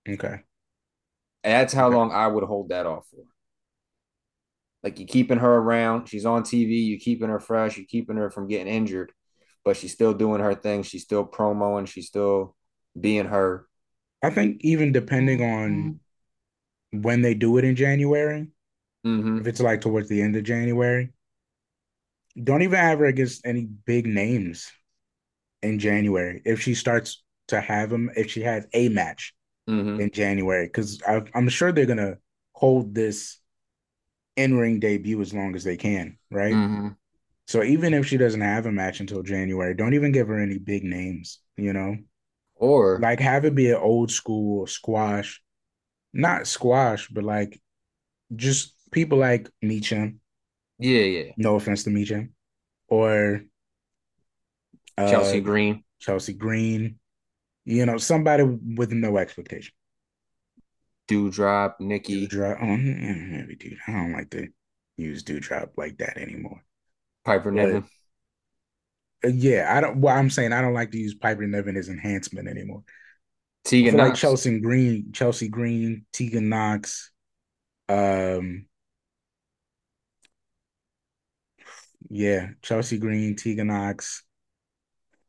Okay. 0.10 0.44
And 1.44 1.52
that's 1.54 1.74
how 1.74 1.88
Okay. 1.88 1.98
long 1.98 2.12
I 2.12 2.28
would 2.28 2.44
hold 2.44 2.70
that 2.70 2.86
off 2.86 3.08
for. 3.10 3.24
Like 4.84 5.00
you're 5.00 5.08
keeping 5.08 5.40
her 5.40 5.56
around, 5.56 6.08
she's 6.08 6.26
on 6.26 6.44
TV, 6.44 6.74
you're 6.76 7.00
keeping 7.00 7.30
her 7.30 7.40
fresh, 7.40 7.78
you're 7.78 7.86
keeping 7.88 8.18
her 8.18 8.30
from 8.32 8.48
getting 8.48 8.68
injured, 8.74 9.12
but 9.66 9.78
she's 9.78 9.94
still 9.94 10.14
doing 10.14 10.42
her 10.42 10.56
thing. 10.56 10.84
She's 10.84 11.04
still 11.04 11.26
promoing, 11.26 11.88
she's 11.88 12.08
still 12.08 12.56
being 13.00 13.26
her. 13.26 13.68
I 14.24 14.30
think 14.30 14.58
even 14.62 14.92
depending 14.92 15.42
on 15.42 16.00
when 16.92 17.22
they 17.22 17.34
do 17.34 17.58
it 17.58 17.66
in 17.66 17.76
January, 17.76 18.48
Mm-hmm. 19.06 19.40
if 19.40 19.48
it's 19.48 19.62
like 19.62 19.80
towards 19.82 20.10
the 20.10 20.22
end 20.22 20.36
of 20.36 20.44
January, 20.44 21.14
don't 22.42 22.62
even 22.62 22.78
have 22.80 23.00
her 23.00 23.06
against 23.06 23.46
any 23.46 23.64
big 23.66 24.06
names 24.06 24.72
in 25.62 25.80
January. 25.80 26.42
If 26.46 26.62
she 26.62 26.74
starts 26.74 27.24
to 27.48 27.62
have 27.62 27.90
them, 27.90 28.10
if 28.16 28.32
she 28.32 28.42
has 28.42 28.68
a 28.74 28.90
match 28.90 29.34
Mm-hmm. 29.70 30.00
in 30.00 30.12
January, 30.12 30.66
because 30.66 31.02
I'm 31.06 31.50
sure 31.50 31.72
they're 31.74 31.86
gonna 31.86 32.18
hold 32.54 32.96
this 32.96 33.38
in 34.38 34.58
ring 34.58 34.80
debut 34.80 35.20
as 35.22 35.34
long 35.34 35.56
as 35.56 35.64
they 35.66 35.76
can, 35.76 36.18
right? 36.32 36.54
Mm-hmm. 36.54 36.88
So 37.48 37.64
even 37.64 37.94
if 37.94 38.06
she 38.06 38.18
doesn't 38.18 38.40
have 38.42 38.66
a 38.66 38.72
match 38.72 39.00
until 39.02 39.24
January, 39.24 39.74
don't 39.74 39.94
even 39.94 40.12
give 40.14 40.28
her 40.30 40.40
any 40.40 40.58
big 40.58 40.84
names, 40.86 41.40
you 41.58 41.74
know? 41.74 41.98
Or 42.60 43.00
Like 43.02 43.20
have 43.20 43.46
it 43.46 43.56
be 43.56 43.70
an 43.72 43.78
old 43.78 44.12
school 44.12 44.68
squash, 44.68 45.42
not 46.14 46.48
squash, 46.48 47.08
but 47.10 47.24
like 47.24 47.62
just 48.36 48.76
people 48.92 49.18
like 49.20 49.50
Meecham. 49.64 50.20
yeah, 50.80 51.04
yeah. 51.04 51.32
No 51.38 51.56
offense 51.56 51.84
to 51.84 51.90
Meecham, 51.90 52.34
or 52.90 53.44
uh, 54.98 55.08
Chelsea 55.12 55.42
Green. 55.42 55.84
Chelsea 56.00 56.34
Green. 56.34 57.00
You 57.66 57.86
know, 57.86 57.98
somebody 57.98 58.44
with 58.44 58.92
no 58.94 59.18
expectation. 59.18 59.74
Dewdrop, 61.08 61.80
Nikki, 61.82 62.28
Dewdrop. 62.28 62.58
Oh, 62.62 62.66
mm, 62.66 63.32
maybe 63.32 63.56
dude. 63.56 63.78
I 63.88 63.92
don't 63.94 64.14
like 64.14 64.30
to 64.32 64.48
use 64.98 65.24
Dewdrop 65.24 65.74
like 65.78 65.98
that 65.98 66.18
anymore. 66.18 66.64
Piper. 67.26 67.58
Uh, 67.60 67.82
yeah, 69.24 69.68
I 69.76 69.82
don't. 69.82 70.02
Well, 70.02 70.16
I'm 70.16 70.30
saying 70.30 70.54
I 70.54 70.62
don't 70.62 70.74
like 70.74 70.92
to 70.92 70.98
use 70.98 71.14
Piper 71.14 71.46
Niven 71.48 71.78
as 71.78 71.90
enhancement 71.90 72.48
anymore. 72.48 72.84
Tegan 73.64 73.96
feel 73.96 74.06
like 74.06 74.16
Chelsea 74.16 74.60
Green, 74.60 75.12
Chelsea 75.12 75.50
Green, 75.50 76.06
Tegan 76.14 76.50
Knox, 76.50 77.12
um, 77.90 78.66
yeah, 82.10 82.50
Chelsea 82.62 82.98
Green, 82.98 83.36
Tegan 83.36 83.68
Knox. 83.68 84.24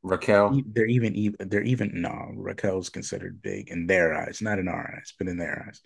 Raquel. 0.02 0.62
They're 0.66 0.86
even, 0.86 1.16
even 1.16 1.48
they're 1.48 1.62
even 1.62 2.00
no 2.00 2.30
Raquel's 2.34 2.88
considered 2.88 3.42
big 3.42 3.68
in 3.68 3.86
their 3.86 4.14
eyes, 4.14 4.40
not 4.40 4.58
in 4.58 4.68
our 4.68 4.94
eyes, 4.96 5.12
but 5.18 5.26
in 5.28 5.38
their 5.38 5.66
eyes. 5.66 5.80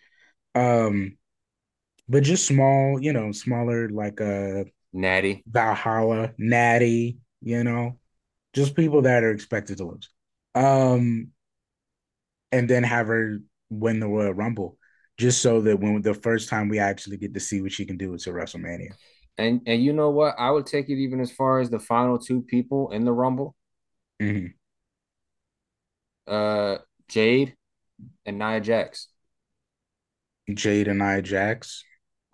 Um, 0.55 1.17
but 2.09 2.23
just 2.23 2.47
small, 2.47 3.01
you 3.01 3.13
know, 3.13 3.33
smaller 3.33 3.89
like 3.89 4.21
uh 4.21 4.65
Natty. 4.93 5.43
Valhalla, 5.47 6.33
Natty, 6.37 7.19
you 7.43 7.65
know, 7.65 7.99
just 8.53 8.77
people 8.77 9.03
that 9.03 9.25
are 9.25 9.31
expected 9.31 9.79
to 9.79 9.85
lose. 9.85 10.09
Um, 10.55 11.29
and 12.51 12.69
then 12.69 12.83
have 12.83 13.07
her 13.07 13.39
win 13.71 14.01
the 14.01 14.07
Royal 14.07 14.35
Rumble, 14.35 14.79
just 15.19 15.41
so 15.41 15.61
that 15.63 15.81
when 15.81 16.03
the 16.03 16.15
first 16.15 16.49
time 16.49 16.69
we 16.69 16.79
actually 16.79 17.17
get 17.17 17.35
to 17.35 17.41
see 17.41 17.63
what 17.63 17.73
she 17.73 17.87
can 17.87 17.97
do 17.97 18.15
is 18.15 18.27
at 18.27 18.35
WrestleMania. 18.35 18.95
And 19.39 19.63
and 19.67 19.83
you 19.83 19.93
know 19.93 20.11
what? 20.11 20.35
I 20.39 20.51
would 20.51 20.67
take 20.67 20.91
it 20.91 20.99
even 20.99 21.21
as 21.21 21.33
far 21.33 21.61
as 21.61 21.71
the 21.71 21.79
final 21.79 22.19
two 22.19 22.43
people 22.43 22.91
in 22.91 23.05
the 23.05 23.13
Rumble. 23.13 23.57
Mm-hmm. 24.21 24.49
Uh 26.27 26.79
Jade 27.09 27.57
and 28.27 28.39
Nia 28.39 28.61
Jax. 28.61 29.09
Jade 30.53 30.89
and 30.89 30.99
Nia 30.99 31.23
Jax. 31.23 31.85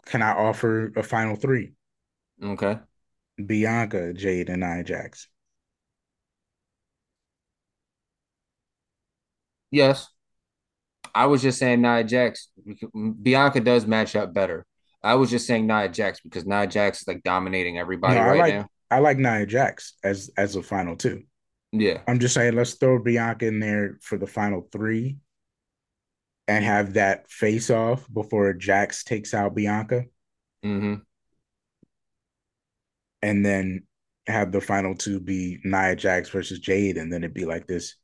Can 0.06 0.22
I 0.22 0.32
offer 0.32 0.92
a 0.96 1.02
final 1.02 1.36
three? 1.36 1.74
Okay. 2.42 2.78
Bianca, 3.44 4.12
Jade, 4.12 4.48
and 4.48 4.60
Nia 4.60 4.84
Jax. 4.84 5.28
Yes. 9.70 10.08
I 11.14 11.26
was 11.26 11.42
just 11.42 11.58
saying 11.58 11.82
Nia 11.82 12.04
Jax. 12.04 12.48
Bianca 13.22 13.60
does 13.60 13.86
match 13.86 14.16
up 14.16 14.32
better. 14.32 14.66
I 15.02 15.14
was 15.14 15.30
just 15.30 15.46
saying 15.46 15.66
Nia 15.66 15.88
Jax 15.88 16.20
because 16.20 16.46
Nia 16.46 16.66
Jax 16.66 17.02
is 17.02 17.08
like 17.08 17.22
dominating 17.22 17.78
everybody 17.78 18.14
No, 18.14 18.20
I 18.20 18.26
right 18.26 18.38
like 18.38 18.54
now. 18.54 18.66
I 18.90 18.98
like 19.00 19.18
Nia 19.18 19.46
Jax 19.46 19.94
as 20.02 20.30
as 20.36 20.56
a 20.56 20.62
final 20.62 20.96
two. 20.96 21.24
Yeah. 21.72 22.00
I'm 22.06 22.18
just 22.18 22.34
saying 22.34 22.54
let's 22.56 22.74
throw 22.74 22.98
Bianca 23.02 23.46
in 23.46 23.60
there 23.60 23.98
for 24.02 24.16
the 24.18 24.26
final 24.26 24.68
three 24.72 25.18
and 26.46 26.64
have 26.64 26.94
that 26.94 27.30
face 27.30 27.70
off 27.70 28.06
before 28.12 28.52
Jax 28.54 29.04
takes 29.04 29.34
out 29.34 29.54
Bianca. 29.54 30.04
hmm 30.62 30.94
and 33.22 33.44
then 33.44 33.82
have 34.26 34.52
the 34.52 34.60
final 34.60 34.94
two 34.94 35.20
be 35.20 35.58
Nia 35.64 35.96
Jax 35.96 36.28
versus 36.30 36.58
Jade, 36.58 36.98
and 36.98 37.12
then 37.12 37.22
it'd 37.24 37.34
be 37.34 37.44
like 37.46 37.66
this 37.66 37.96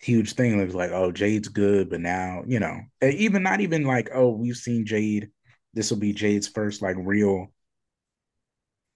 huge 0.00 0.34
thing. 0.34 0.60
It's 0.60 0.74
like, 0.74 0.90
oh, 0.92 1.12
Jade's 1.12 1.48
good, 1.48 1.90
but 1.90 2.00
now 2.00 2.42
you 2.46 2.60
know, 2.60 2.80
and 3.00 3.14
even 3.14 3.42
not 3.42 3.60
even 3.60 3.84
like, 3.84 4.10
oh, 4.14 4.30
we've 4.30 4.56
seen 4.56 4.86
Jade. 4.86 5.30
This 5.74 5.90
will 5.90 5.98
be 5.98 6.12
Jade's 6.12 6.48
first 6.48 6.82
like 6.82 6.96
real 6.98 7.52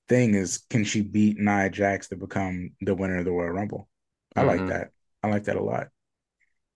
thing. 0.09 0.35
Is 0.35 0.59
can 0.71 0.85
she 0.85 1.03
beat 1.03 1.39
Nia 1.39 1.71
Jax 1.71 2.09
to 2.09 2.17
become 2.17 2.71
the 2.81 2.95
winner 2.95 3.19
of 3.19 3.25
the 3.25 3.33
Royal 3.33 3.51
Rumble? 3.51 3.89
I 4.35 4.43
like 4.43 4.61
Mhm. 4.61 4.69
that. 4.69 4.91
I 5.23 5.29
like 5.29 5.45
that 5.45 5.57
a 5.57 5.63
lot. 5.63 5.89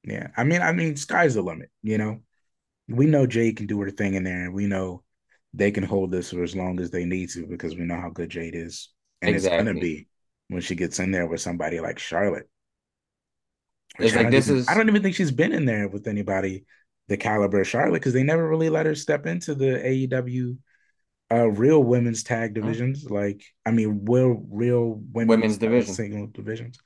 Yeah, 0.04 0.28
I 0.36 0.44
mean, 0.44 0.62
I 0.62 0.72
mean, 0.72 0.96
sky's 0.96 1.34
the 1.34 1.42
limit. 1.42 1.70
You 1.82 1.98
know, 1.98 2.20
we 2.88 3.06
know 3.06 3.26
Jade 3.26 3.56
can 3.56 3.66
do 3.66 3.80
her 3.82 3.90
thing 3.90 4.14
in 4.14 4.24
there, 4.24 4.44
and 4.44 4.54
we 4.54 4.66
know 4.66 5.04
they 5.54 5.70
can 5.70 5.84
hold 5.84 6.10
this 6.10 6.30
for 6.30 6.42
as 6.42 6.54
long 6.54 6.80
as 6.80 6.90
they 6.90 7.04
need 7.04 7.30
to 7.30 7.46
because 7.46 7.74
we 7.76 7.82
know 7.84 8.00
how 8.00 8.10
good 8.10 8.30
Jade 8.30 8.54
is, 8.54 8.88
and 9.22 9.34
it's 9.34 9.46
gonna 9.46 9.74
be 9.74 10.08
when 10.48 10.60
she 10.62 10.74
gets 10.74 10.98
in 11.00 11.10
there 11.10 11.26
with 11.26 11.40
somebody 11.40 11.80
like 11.80 11.98
Charlotte. 11.98 12.48
It's 13.98 14.14
like 14.14 14.30
this 14.30 14.48
even- 14.48 14.58
is- 14.60 14.68
I 14.68 14.74
don't 14.74 14.88
even 14.88 15.02
think 15.02 15.14
she's 15.14 15.32
been 15.32 15.52
in 15.52 15.64
there 15.64 15.88
with 15.88 16.06
anybody 16.06 16.64
the 17.08 17.16
caliber 17.16 17.60
of 17.60 17.66
Charlotte 17.68 17.98
because 17.98 18.12
they 18.12 18.22
never 18.22 18.48
really 18.48 18.70
let 18.70 18.86
her 18.86 18.94
step 18.94 19.26
into 19.26 19.54
the 19.54 19.84
AEW 19.84 20.56
uh 21.32 21.48
real 21.48 21.82
women's 21.82 22.22
tag 22.22 22.54
divisions. 22.54 23.08
Like, 23.10 23.42
I 23.66 23.70
mean, 23.72 24.04
real 24.08 24.44
real 24.48 25.02
women's, 25.12 25.28
Women's 25.28 25.58
division. 25.58 25.94
single 25.94 26.26
divisions. 26.28 26.78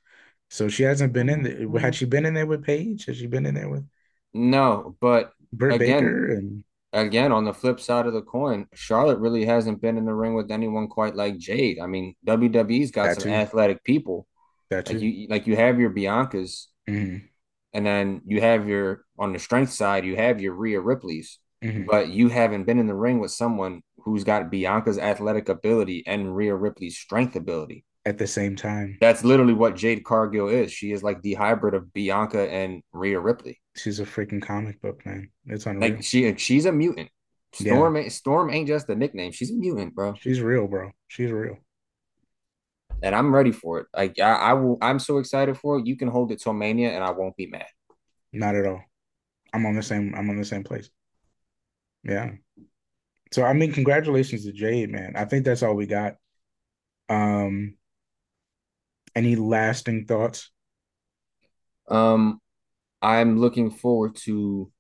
So 0.51 0.69
she 0.69 0.83
hasn't 0.83 1.13
been 1.13 1.29
in 1.29 1.43
there. 1.43 1.81
Had 1.81 1.95
she 1.95 2.05
been 2.05 2.27
in 2.27 2.35
there 2.35 2.47
with 2.47 2.63
Paige? 2.65 3.07
Has 3.07 3.17
she 3.17 3.27
been 3.27 3.47
in 3.47 3.55
there 3.55 3.69
with 3.69 3.87
No, 4.33 4.97
but 5.01 5.33
Again, 5.61 5.79
Baker 5.79 6.31
and 6.33 6.65
again, 6.95 7.33
on 7.33 7.45
the 7.45 7.53
flip 7.53 7.81
side 7.81 8.07
of 8.07 8.13
the 8.15 8.23
coin, 8.23 8.67
Charlotte 8.75 9.19
really 9.19 9.45
hasn't 9.45 9.83
been 9.83 9.99
in 9.99 10.05
the 10.07 10.15
ring 10.15 10.35
with 10.35 10.51
anyone 10.51 10.89
quite 10.89 11.15
like 11.15 11.37
Jade. 11.39 11.79
I 11.81 11.87
mean, 11.87 12.15
WWE's 12.27 12.91
got 12.91 13.09
That 13.09 13.23
some 13.23 13.33
athletic 13.33 13.85
people. 13.85 14.27
that 14.71 14.89
Like 14.89 14.99
too? 14.99 15.07
you 15.07 15.29
like 15.29 15.47
you 15.47 15.57
have 15.57 15.79
your 15.81 15.91
Biancas, 15.91 16.67
Mhm, 16.89 17.29
and 17.73 17.87
then 17.87 18.23
you 18.27 18.41
have 18.41 18.67
your 18.69 19.05
on 19.19 19.33
the 19.33 19.39
strength 19.39 19.73
side, 19.73 20.05
you 20.05 20.17
have 20.17 20.41
your 20.41 20.55
Rhea 20.55 20.81
Ripley's, 20.81 21.39
mhm. 21.63 21.87
but 21.87 22.09
you 22.09 22.29
haven't 22.29 22.65
been 22.65 22.79
in 22.79 22.87
the 22.87 22.95
ring 22.95 23.19
with 23.21 23.31
someone 23.31 23.83
who's 23.99 24.25
got 24.25 24.51
Bianca's 24.51 24.99
athletic 24.99 25.49
ability 25.49 26.05
and 26.07 26.35
Rhea 26.37 26.55
Ripley's 26.55 26.97
strength 26.97 27.37
ability. 27.37 27.85
At 28.07 28.19
the 28.19 28.27
same 28.27 28.55
time, 28.55 28.99
That's 29.01 29.25
literally 29.25 29.55
what 29.55 29.77
Jade 29.77 30.05
Cargill 30.05 30.49
is. 30.49 30.71
She 30.71 30.93
is 30.93 31.03
like 31.03 31.23
the 31.23 31.33
hybrid 31.35 31.73
of 31.73 31.91
Bianca 31.95 32.51
and 32.51 32.83
Rhea 32.93 33.19
Ripley. 33.19 33.61
she's 33.77 33.99
a 33.99 34.05
freaking 34.05 34.43
comic 34.43 34.81
book 34.83 35.07
man. 35.07 35.31
It's 35.47 35.65
unreal. 35.65 35.93
Like 35.93 36.03
she 36.03 36.35
she's 36.37 36.67
a 36.67 36.73
mutant. 36.73 37.09
Storm 37.55 37.97
ain't 37.97 38.13
Storm 38.13 38.51
ain't 38.51 38.69
just 38.69 38.89
a 38.91 38.95
nickname. 38.95 39.33
She's 39.33 39.51
a 39.51 39.55
mutant, 39.55 39.95
bro. 39.95 40.15
she's 40.15 40.41
real, 40.41 40.67
bro. 40.67 40.91
She's 41.09 41.31
real. 41.31 41.57
And 43.03 43.15
I'm 43.15 43.35
ready 43.35 43.53
for 43.53 43.81
it. 43.81 43.87
Like 43.97 44.21
I, 44.21 44.33
I 44.33 44.53
will 44.53 44.77
I'm 44.83 44.99
so 44.99 45.19
excited 45.19 45.57
for 45.57 45.79
it. 45.79 45.87
You 45.87 45.97
can 45.97 46.09
hold 46.09 46.31
it 46.31 46.43
till 46.43 46.53
Mania 46.53 46.91
and 46.91 47.03
I 47.03 47.11
won't 47.11 47.37
be 47.37 47.47
mad. 47.47 47.67
Not 48.33 48.55
at 48.55 48.67
all. 48.67 48.83
I'm 49.53 49.65
on 49.65 49.77
the 49.77 49.83
same. 49.83 50.15
I'm 50.17 50.29
on 50.29 50.37
the 50.37 50.45
same 50.45 50.65
place. 50.65 50.91
Yeah. 52.03 52.33
So 53.33 53.45
I 53.45 53.53
mean, 53.53 53.73
congratulations 53.73 54.45
to 54.45 54.53
Jade, 54.53 54.91
man. 54.91 55.15
I 55.17 55.25
think 55.25 55.45
that's 55.45 55.63
all 55.63 55.75
we 55.75 55.87
got. 55.87 56.17
Um, 57.09 57.77
any 59.15 59.37
lasting 59.37 60.07
thoughts? 60.07 60.51
Um 61.89 62.41
I'm 63.03 63.39
looking 63.39 63.71
forward 63.71 64.17
to 64.25 64.73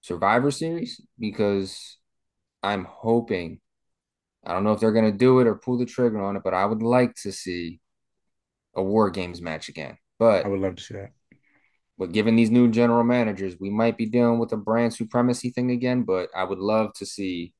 Survivor 0.00 0.50
Series 0.50 1.00
because 1.18 1.98
I'm 2.62 2.84
hoping 2.84 3.60
I 4.44 4.52
don't 4.52 4.64
know 4.64 4.72
if 4.72 4.80
they're 4.80 4.92
gonna 4.92 5.12
do 5.12 5.40
it 5.40 5.46
or 5.46 5.54
pull 5.54 5.78
the 5.78 5.86
trigger 5.86 6.20
on 6.20 6.36
it, 6.36 6.42
but 6.44 6.54
I 6.54 6.64
would 6.66 6.82
like 6.82 7.14
to 7.22 7.32
see 7.32 7.80
a 8.74 8.82
War 8.82 9.10
Games 9.10 9.40
match 9.40 9.68
again. 9.68 9.98
But 10.18 10.44
I 10.44 10.48
would 10.48 10.60
love 10.60 10.76
to 10.76 10.82
see 10.82 10.94
that. 10.94 11.12
But 11.96 12.12
given 12.12 12.36
these 12.36 12.50
new 12.50 12.70
general 12.70 13.04
managers, 13.04 13.58
we 13.58 13.70
might 13.70 13.96
be 13.96 14.06
dealing 14.06 14.38
with 14.38 14.52
a 14.52 14.56
brand 14.56 14.94
supremacy 14.94 15.50
thing 15.50 15.70
again. 15.70 16.02
But 16.02 16.28
I 16.34 16.44
would 16.44 16.58
love 16.58 16.92
to 16.94 17.06
see 17.06 17.54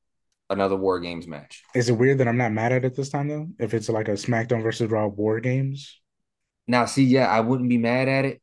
another 0.49 0.75
War 0.75 0.99
Games 0.99 1.27
match. 1.27 1.63
Is 1.73 1.89
it 1.89 1.93
weird 1.97 2.19
that 2.19 2.27
I'm 2.27 2.37
not 2.37 2.51
mad 2.51 2.71
at 2.71 2.85
it 2.85 2.95
this 2.95 3.09
time 3.09 3.27
though? 3.27 3.47
If 3.59 3.73
it's 3.73 3.89
like 3.89 4.07
a 4.07 4.11
SmackDown 4.13 4.61
versus 4.63 4.89
Raw 4.91 5.07
War 5.07 5.39
Games, 5.39 5.99
Now, 6.67 6.85
see, 6.85 7.03
yeah, 7.03 7.27
I 7.27 7.39
wouldn't 7.41 7.69
be 7.69 7.77
mad 7.77 8.07
at 8.07 8.25
it. 8.25 8.41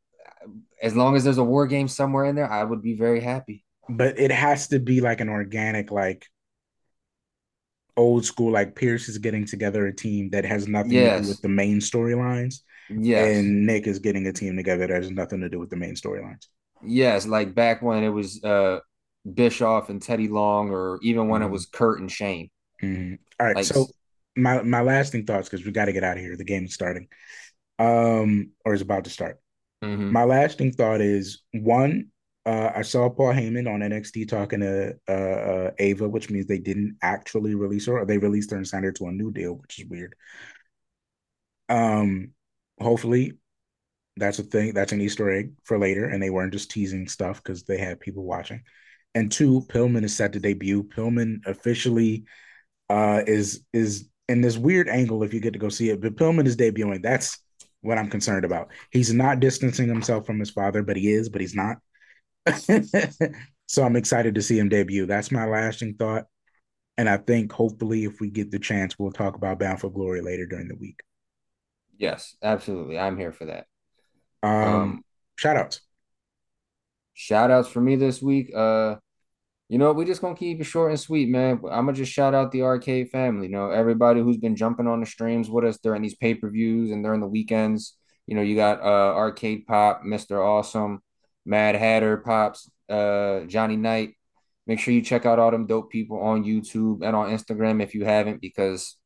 As 0.83 0.97
long 0.97 1.15
as 1.17 1.25
there's 1.25 1.39
a 1.39 1.45
War 1.45 1.67
Game 1.67 1.89
somewhere 1.89 2.25
in 2.25 2.35
there, 2.35 2.51
I 2.51 2.65
would 2.65 2.83
be 2.83 2.95
very 2.95 3.21
happy. 3.21 3.65
but 3.89 4.19
it 4.19 4.31
has 4.31 4.69
to 4.69 4.79
be 4.79 5.01
like 5.01 5.21
an 5.21 5.29
organic, 5.29 5.91
like 5.91 6.27
old 7.97 8.25
school, 8.25 8.51
like 8.53 8.75
Pearce 8.75 9.09
is 9.09 9.19
getting 9.19 9.45
together 9.47 9.87
a 9.87 9.95
team 9.95 10.31
that 10.31 10.45
has 10.45 10.67
nothing 10.67 10.91
to 10.93 11.21
do 11.23 11.29
with 11.29 11.41
the 11.43 11.49
main 11.49 11.79
storylines, 11.79 12.61
Yes. 12.89 13.37
and 13.37 13.67
Nick 13.67 13.87
is 13.87 13.99
getting 13.99 14.27
a 14.27 14.33
team 14.33 14.57
together 14.57 14.87
that 14.87 14.91
has 15.03 15.11
nothing 15.11 15.41
to 15.41 15.49
do 15.49 15.59
with 15.59 15.71
the 15.71 15.77
main 15.77 15.95
storylines. 15.95 16.47
Yes, 16.85 17.27
like 17.27 17.55
back 17.55 17.83
when 17.83 18.03
it 18.03 18.09
was 18.09 18.43
uh 18.43 18.81
Bischoff 19.31 19.89
and 19.89 20.03
Teddy 20.03 20.29
Long, 20.29 20.71
or 20.71 20.99
even 21.03 21.29
when 21.29 21.43
it 21.43 21.47
Mhm. 21.47 21.51
was 21.51 21.67
Kurt 21.67 22.01
and 22.01 22.11
Shane. 22.11 22.51
Mhm. 22.83 23.19
All 23.39 23.47
right, 23.47 23.57
Like, 23.57 23.65
so 23.65 23.89
my 24.37 24.63
my 24.63 24.81
lasting 24.81 25.27
thoughts 25.27 25.49
because 25.49 25.65
we 25.65 25.73
got 25.73 25.87
to 25.87 25.93
get 25.93 26.05
out 26.05 26.17
of 26.17 26.23
here. 26.23 26.37
The 26.37 26.45
game 26.45 26.65
is 26.65 26.75
starting, 26.75 27.09
um, 27.79 28.51
or 28.65 28.75
is 28.75 28.81
about 28.81 29.05
to 29.05 29.11
start. 29.11 29.39
mhm. 29.83 30.11
My 30.11 30.25
lasting 30.25 30.73
thought 30.73 31.01
is 31.01 31.43
one. 31.53 32.09
Uh, 32.45 32.73
I 32.75 32.83
saw 32.83 33.09
Paul 33.09 33.33
Heyman 33.35 33.73
on 33.73 33.83
NXT 33.83 34.25
talking 34.25 34.61
to 34.61 34.97
uh, 35.09 35.13
uh, 35.13 35.71
Ava, 35.79 36.09
which 36.09 36.29
means 36.29 36.47
they 36.47 36.59
didn't 36.59 36.97
actually 37.01 37.55
release 37.55 37.87
her, 37.87 37.99
or 37.99 38.07
they 38.07 38.19
released 38.19 38.51
her 38.51 38.57
and 38.57 38.67
signed 38.67 38.85
her 38.85 38.93
to 38.93 39.07
a 39.07 39.13
new 39.13 39.31
deal, 39.31 39.55
which 39.55 39.79
is 39.79 39.87
weird. 39.89 40.15
Um, 41.69 42.33
hopefully, 42.81 43.39
that's 44.17 44.39
a 44.39 44.43
thing. 44.43 44.75
That's 44.75 44.93
an 44.93 45.01
Easter 45.01 45.31
egg 45.31 45.53
for 45.65 45.79
later, 45.79 46.05
and 46.07 46.23
they 46.23 46.31
weren't 46.31 46.53
just 46.53 46.71
teasing 46.71 47.09
stuff 47.09 47.43
because 47.43 47.65
they 47.65 47.79
had 47.79 48.01
people 48.01 48.25
watching. 48.25 48.63
And 49.15 49.31
two, 49.31 49.63
Pillman 49.69 50.05
is 50.05 50.17
set 50.17 50.33
to 50.33 50.41
debut. 50.41 50.85
Pillman 50.85 51.47
officially 51.47 52.25
uh, 52.89 53.23
is 53.27 53.65
is 53.73 54.09
in 54.29 54.41
this 54.41 54.57
weird 54.57 54.89
angle 54.89 55.23
if 55.23 55.35
you 55.35 55.41
get 55.41 55.53
to 55.53 55.59
go 55.59 55.69
see 55.69 55.91
it. 55.91 56.01
But 56.01 56.17
Pillman 56.17 56.47
is 56.47 56.57
debuting. 56.57 57.03
That's 57.03 57.39
what 57.83 57.99
I'm 57.99 58.09
concerned 58.11 58.45
about. 58.45 58.71
He's 58.91 59.13
not 59.13 59.41
distancing 59.41 59.89
himself 59.89 60.27
from 60.27 60.39
his 60.39 60.51
father, 60.51 60.83
but 60.83 60.97
he 60.97 61.13
is, 61.13 61.29
but 61.29 61.41
he's 61.41 61.55
not. 61.55 61.79
so 63.67 63.83
I'm 63.85 63.97
excited 63.97 64.35
to 64.35 64.43
see 64.43 64.59
him 64.59 64.69
debut. 64.69 65.07
That's 65.07 65.31
my 65.31 65.47
lasting 65.47 65.95
thought. 65.95 66.25
And 66.97 67.09
I 67.09 67.17
think 67.17 67.53
hopefully 67.53 68.05
if 68.05 68.21
we 68.21 68.31
get 68.31 68.51
the 68.51 68.59
chance, 68.59 68.99
we'll 68.99 69.13
talk 69.13 69.37
about 69.37 69.59
Bound 69.59 69.81
for 69.81 69.91
Glory 69.91 70.21
later 70.21 70.47
during 70.47 70.69
the 70.69 70.77
week. 70.77 71.01
Yes, 71.97 72.37
absolutely. 72.43 72.99
I'm 72.99 73.17
here 73.17 73.33
for 73.33 73.47
that. 73.47 73.67
Um, 74.43 74.53
Um, 74.53 75.05
shout 75.37 75.57
outs. 75.57 75.81
Shout 77.15 77.51
outs 77.51 77.69
for 77.69 77.81
me 77.81 77.97
this 77.97 78.23
week. 78.23 78.51
Uh, 78.55 78.97
you 79.69 79.79
know, 79.79 79.93
we 79.93 80.05
just 80.05 80.21
gonna 80.21 80.35
keep 80.37 80.61
it 80.61 80.65
short 80.65 80.91
and 80.91 81.01
sweet, 81.01 81.29
man. 81.29 81.61
I'm 81.71 81.87
gonna 81.87 81.93
just 81.95 82.13
shout 82.13 82.35
out 82.35 82.53
the 82.53 82.63
arcade 82.63 83.11
family. 83.11 83.47
You 83.47 83.53
know, 83.53 83.71
everybody 83.71 84.21
who's 84.21 84.37
been 84.37 84.57
jumping 84.57 84.87
on 84.87 85.01
the 85.01 85.07
streams 85.07 85.49
with 85.49 85.65
us 85.65 85.79
during 85.79 86.03
these 86.03 86.15
pay-per-views 86.15 86.91
and 86.91 87.03
during 87.03 87.21
the 87.21 87.27
weekends. 87.27 87.97
You 88.27 88.37
know, 88.37 88.43
you 88.43 88.55
got 88.55 88.81
uh 88.83 89.15
Arcade 89.17 89.67
Pop, 89.67 90.03
Mr. 90.05 90.45
Awesome, 90.45 91.01
Mad 91.47 91.75
Hatter 91.75 92.19
Pops, 92.19 92.71
uh 92.89 93.41
Johnny 93.47 93.77
Knight. 93.77 94.15
Make 94.67 94.79
sure 94.79 94.95
you 94.95 95.03
check 95.03 95.27
out 95.27 95.39
all 95.39 95.51
them 95.51 95.67
dope 95.67 95.91
people 95.91 96.21
on 96.21 96.45
YouTube 96.45 97.03
and 97.03 97.17
on 97.17 97.31
Instagram 97.31 97.83
if 97.83 97.95
you 97.95 98.05
haven't, 98.05 98.41
because 98.41 98.97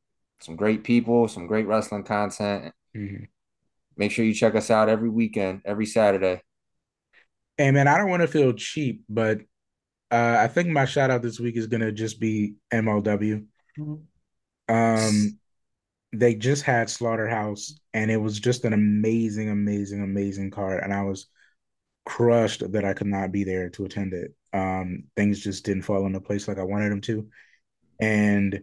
some 0.40 0.56
great 0.56 0.84
people, 0.84 1.28
some 1.28 1.46
great 1.46 1.66
wrestling 1.66 2.04
content. 2.04 2.74
Mhm. 2.94 3.28
Make 3.96 4.10
sure 4.10 4.24
you 4.24 4.34
check 4.34 4.54
us 4.54 4.70
out 4.70 4.88
every 4.88 5.08
weekend, 5.08 5.62
every 5.64 5.86
Saturday. 5.86 6.42
Hey 7.58 7.70
man, 7.70 7.88
I 7.88 7.96
don't 7.98 8.10
want 8.10 8.22
to 8.22 8.28
feel 8.28 8.52
cheap, 8.52 9.04
but 9.08 9.40
uh, 10.12 10.36
I 10.40 10.48
think 10.48 10.68
my 10.68 10.86
shout 10.86 11.10
out 11.10 11.22
this 11.22 11.40
week 11.40 11.56
is 11.56 11.68
gonna 11.68 11.92
just 11.92 12.20
be 12.20 12.56
MLW. 12.72 13.46
Um, 14.68 15.38
they 16.12 16.34
just 16.36 16.64
had 16.64 16.90
Slaughterhouse, 16.90 17.80
and 17.94 18.10
it 18.10 18.18
was 18.18 18.40
just 18.40 18.64
an 18.64 18.72
amazing, 18.74 19.50
amazing, 19.50 20.02
amazing 20.02 20.50
card, 20.52 20.82
and 20.84 20.92
I 20.94 21.02
was 21.04 21.28
crushed 22.06 22.70
that 22.72 22.84
I 22.84 22.94
could 22.94 23.08
not 23.08 23.32
be 23.32 23.44
there 23.44 23.70
to 23.70 23.86
attend 23.86 24.14
it. 24.14 24.34
Um, 24.54 25.04
things 25.16 25.40
just 25.40 25.64
didn't 25.66 25.84
fall 25.84 26.06
into 26.06 26.20
place 26.20 26.48
like 26.48 26.58
I 26.58 26.64
wanted 26.64 26.92
them 26.92 27.02
to, 27.02 27.28
and 28.00 28.62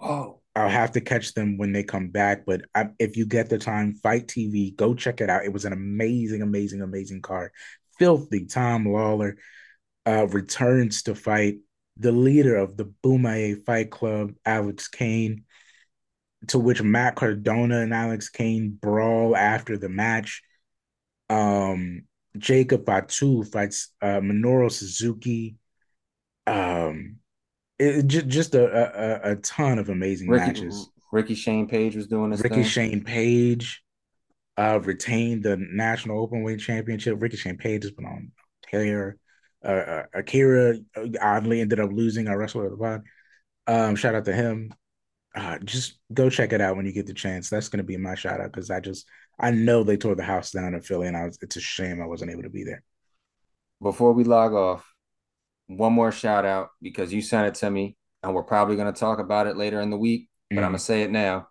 Oh, 0.00 0.40
I'll 0.54 0.70
have 0.70 0.92
to 0.92 1.02
catch 1.02 1.34
them 1.34 1.58
when 1.58 1.72
they 1.72 1.82
come 1.82 2.08
back. 2.08 2.46
But 2.46 2.62
I, 2.74 2.88
if 2.98 3.16
you 3.16 3.26
get 3.26 3.50
the 3.50 3.58
time, 3.58 3.94
FITE 3.94 4.26
TV, 4.28 4.70
go 4.72 4.94
check 4.94 5.20
it 5.20 5.28
out. 5.28 5.44
It 5.44 5.52
was 5.52 5.66
an 5.66 5.72
amazing, 5.74 6.40
amazing, 6.42 6.80
amazing 6.80 7.20
card. 7.20 7.50
Filthy 7.98 8.46
Tom 8.46 8.86
Lawler 8.86 9.36
uh, 10.06 10.26
returns 10.28 11.02
to 11.04 11.14
fight 11.14 11.56
the 11.96 12.12
leader 12.12 12.56
of 12.56 12.76
the 12.76 12.92
Bomaye 13.02 13.64
Fight 13.64 13.90
Club, 13.90 14.32
Alex 14.44 14.88
Kane, 14.88 15.44
to 16.48 16.58
which 16.58 16.82
Matt 16.82 17.16
Cardona 17.16 17.80
and 17.80 17.94
Alex 17.94 18.28
Kane 18.28 18.78
brawl 18.80 19.34
after 19.34 19.78
the 19.78 19.88
match. 19.88 20.42
Um, 21.30 22.02
Jacob 22.36 22.86
Fatu 22.86 23.44
fights 23.44 23.92
uh, 24.02 24.20
Minoru 24.20 24.70
Suzuki. 24.70 25.56
Um, 26.46 27.16
it, 27.78 28.06
just 28.06 28.28
just 28.28 28.54
a, 28.54 29.28
a 29.28 29.32
a 29.32 29.36
ton 29.36 29.78
of 29.78 29.88
amazing 29.88 30.28
Ricky 30.28 30.46
matches. 30.46 30.90
Ricky 31.12 31.34
Shane 31.34 31.66
Page 31.66 31.96
was 31.96 32.06
doing 32.06 32.30
this 32.30 32.40
Ricky 32.40 32.56
thing. 32.56 32.64
Shane 32.64 33.04
Page 33.04 33.82
uh, 34.56 34.80
retained 34.82 35.42
the 35.42 35.56
national 35.56 36.20
open 36.20 36.42
weight 36.42 36.60
championship. 36.60 37.20
Ricky 37.20 37.36
Shane 37.36 37.58
Page 37.58 37.84
has 37.84 37.92
been 37.92 38.06
on 38.06 38.32
tear. 38.70 39.18
Uh, 39.64 39.68
uh, 39.68 40.02
Akira 40.14 40.76
oddly 41.20 41.60
ended 41.60 41.80
up 41.80 41.90
losing 41.92 42.28
a 42.28 42.36
wrestler 42.36 42.66
of 42.66 42.72
the 42.72 42.76
pod. 42.76 43.02
Um, 43.66 43.96
shout 43.96 44.14
out 44.14 44.24
to 44.26 44.32
him. 44.32 44.72
Uh, 45.34 45.58
just 45.60 45.98
go 46.14 46.30
check 46.30 46.52
it 46.52 46.60
out 46.62 46.76
when 46.76 46.86
you 46.86 46.92
get 46.92 47.06
the 47.06 47.14
chance. 47.14 47.50
That's 47.50 47.68
going 47.68 47.78
to 47.78 47.84
be 47.84 47.96
my 47.98 48.14
shout 48.14 48.40
out 48.40 48.52
because 48.52 48.70
I 48.70 48.80
just 48.80 49.06
I 49.38 49.50
know 49.50 49.84
they 49.84 49.96
tore 49.98 50.14
the 50.16 50.24
house 50.24 50.50
down 50.52 50.74
in 50.74 50.82
Philly, 50.82 51.08
and 51.08 51.16
I 51.16 51.24
was 51.26 51.38
it's 51.42 51.56
a 51.56 51.60
shame 51.60 52.02
I 52.02 52.06
wasn't 52.06 52.30
able 52.32 52.44
to 52.44 52.50
be 52.50 52.64
there. 52.64 52.82
Before 53.82 54.12
we 54.12 54.24
log 54.24 54.54
off, 54.54 54.94
one 55.68 55.92
more 55.92 56.12
shout 56.12 56.46
out 56.46 56.70
because 56.82 57.12
you 57.12 57.22
sent 57.22 57.48
it 57.48 57.56
to 57.60 57.70
me, 57.70 57.96
and 58.22 58.34
we're 58.34 58.42
probably 58.44 58.76
going 58.76 58.92
to 58.92 58.98
talk 58.98 59.18
about 59.18 59.46
it 59.46 59.56
later 59.56 59.80
in 59.80 59.90
the 59.90 59.98
week, 59.98 60.28
but 60.54 60.64
I'm 60.64 60.70
Mhm. 60.70 60.72
going 60.72 60.78
to 60.78 60.84
say 60.84 61.02
it 61.02 61.10
now. 61.10 61.48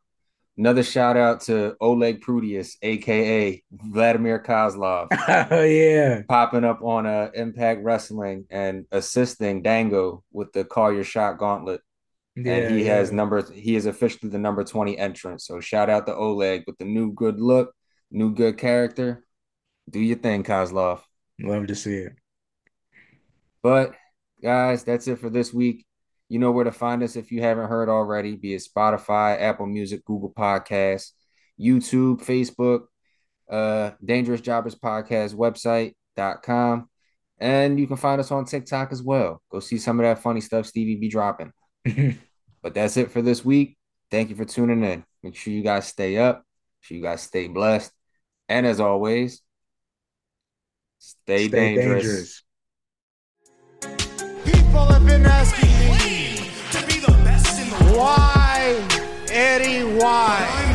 Another 0.57 0.83
shout 0.83 1.17
out 1.17 1.41
to 1.41 1.75
Oleg 1.81 2.21
Prudius, 2.21 2.77
aka 2.81 3.61
Vladimir 3.71 4.41
Kozlov, 4.41 5.07
oh 5.51 5.63
yeah, 5.63 6.21
popping 6.29 6.63
up 6.63 6.81
on 6.81 7.05
uh, 7.05 7.29
Impact 7.33 7.83
Wrestling 7.83 8.45
and 8.49 8.85
assisting 8.91 9.61
Dango 9.61 10.23
with 10.31 10.53
the 10.53 10.63
Call 10.63 10.93
Your 10.93 11.03
Shot 11.03 11.37
Gauntlet. 11.37 11.81
yeah. 12.37 12.53
and 12.53 12.75
he 12.75 12.85
yeah. 12.85 12.95
has 12.95 13.11
number 13.11 13.51
he 13.51 13.75
is 13.75 13.85
officially 13.85 14.29
the 14.29 14.39
number 14.39 14.63
20 14.63 14.97
entrant. 14.97 15.41
So 15.41 15.59
shout 15.59 15.89
out 15.89 16.05
to 16.05 16.15
Oleg 16.15 16.63
with 16.65 16.77
the 16.77 16.85
new 16.85 17.11
good 17.11 17.37
look, 17.37 17.73
new 18.09 18.33
good 18.33 18.57
character. 18.57 19.25
Do 19.89 19.99
your 19.99 20.17
thing, 20.17 20.43
Kozlov. 20.43 21.01
Love 21.39 21.67
to 21.67 21.75
see 21.75 21.95
it. 21.95 22.13
But 23.61 23.93
guys, 24.41 24.83
that's 24.83 25.07
it 25.07 25.19
for 25.19 25.29
this 25.29 25.53
week. 25.53 25.85
You 26.29 26.39
know 26.39 26.51
where 26.51 26.63
to 26.63 26.71
find 26.71 27.03
us 27.03 27.15
if 27.15 27.31
you 27.31 27.41
haven't 27.41 27.69
heard 27.69 27.89
already, 27.89 28.35
be 28.35 28.53
it 28.53 28.63
Spotify, 28.63 29.39
Apple 29.39 29.67
Music, 29.67 30.03
Google 30.05 30.31
Podcasts, 30.31 31.11
YouTube, 31.59 32.23
Facebook, 32.23 32.85
uh, 33.49 33.91
Dangerous 34.03 34.41
Jobbers 34.41 34.75
Podcast 34.75 35.35
website.com. 35.35 36.89
And 37.37 37.79
you 37.79 37.85
can 37.85 37.97
find 37.97 38.19
us 38.19 38.31
on 38.31 38.45
TikTok 38.45 38.91
as 38.91 39.03
well. 39.03 39.41
Go 39.49 39.59
see 39.59 39.77
some 39.77 39.99
of 39.99 40.05
that 40.05 40.23
funny 40.23 40.41
stuff 40.41 40.65
Stevie 40.65 40.95
be 40.95 41.09
dropping. 41.09 41.51
But 42.65 42.73
that's 42.73 42.97
it 42.97 43.11
for 43.11 43.21
this 43.21 43.45
week. 43.45 43.77
Thank 44.09 44.31
you 44.31 44.35
for 44.35 44.43
tuning 44.43 44.83
in. 44.83 45.05
Make 45.21 45.35
sure 45.35 45.53
you 45.53 45.61
guys 45.61 45.87
stay 45.87 46.17
up. 46.17 46.37
Make 46.37 46.43
sure 46.81 46.97
you 46.97 47.03
guys 47.03 47.21
stay 47.21 47.47
blessed. 47.47 47.91
And 48.49 48.65
as 48.65 48.79
always, 48.79 49.43
stay, 50.97 51.47
dangerous. 51.47 52.41
People 53.81 54.85
have 54.85 55.05
been 55.05 55.27
asking 55.27 55.64
Eddie 59.35 59.83
White. 59.83 60.74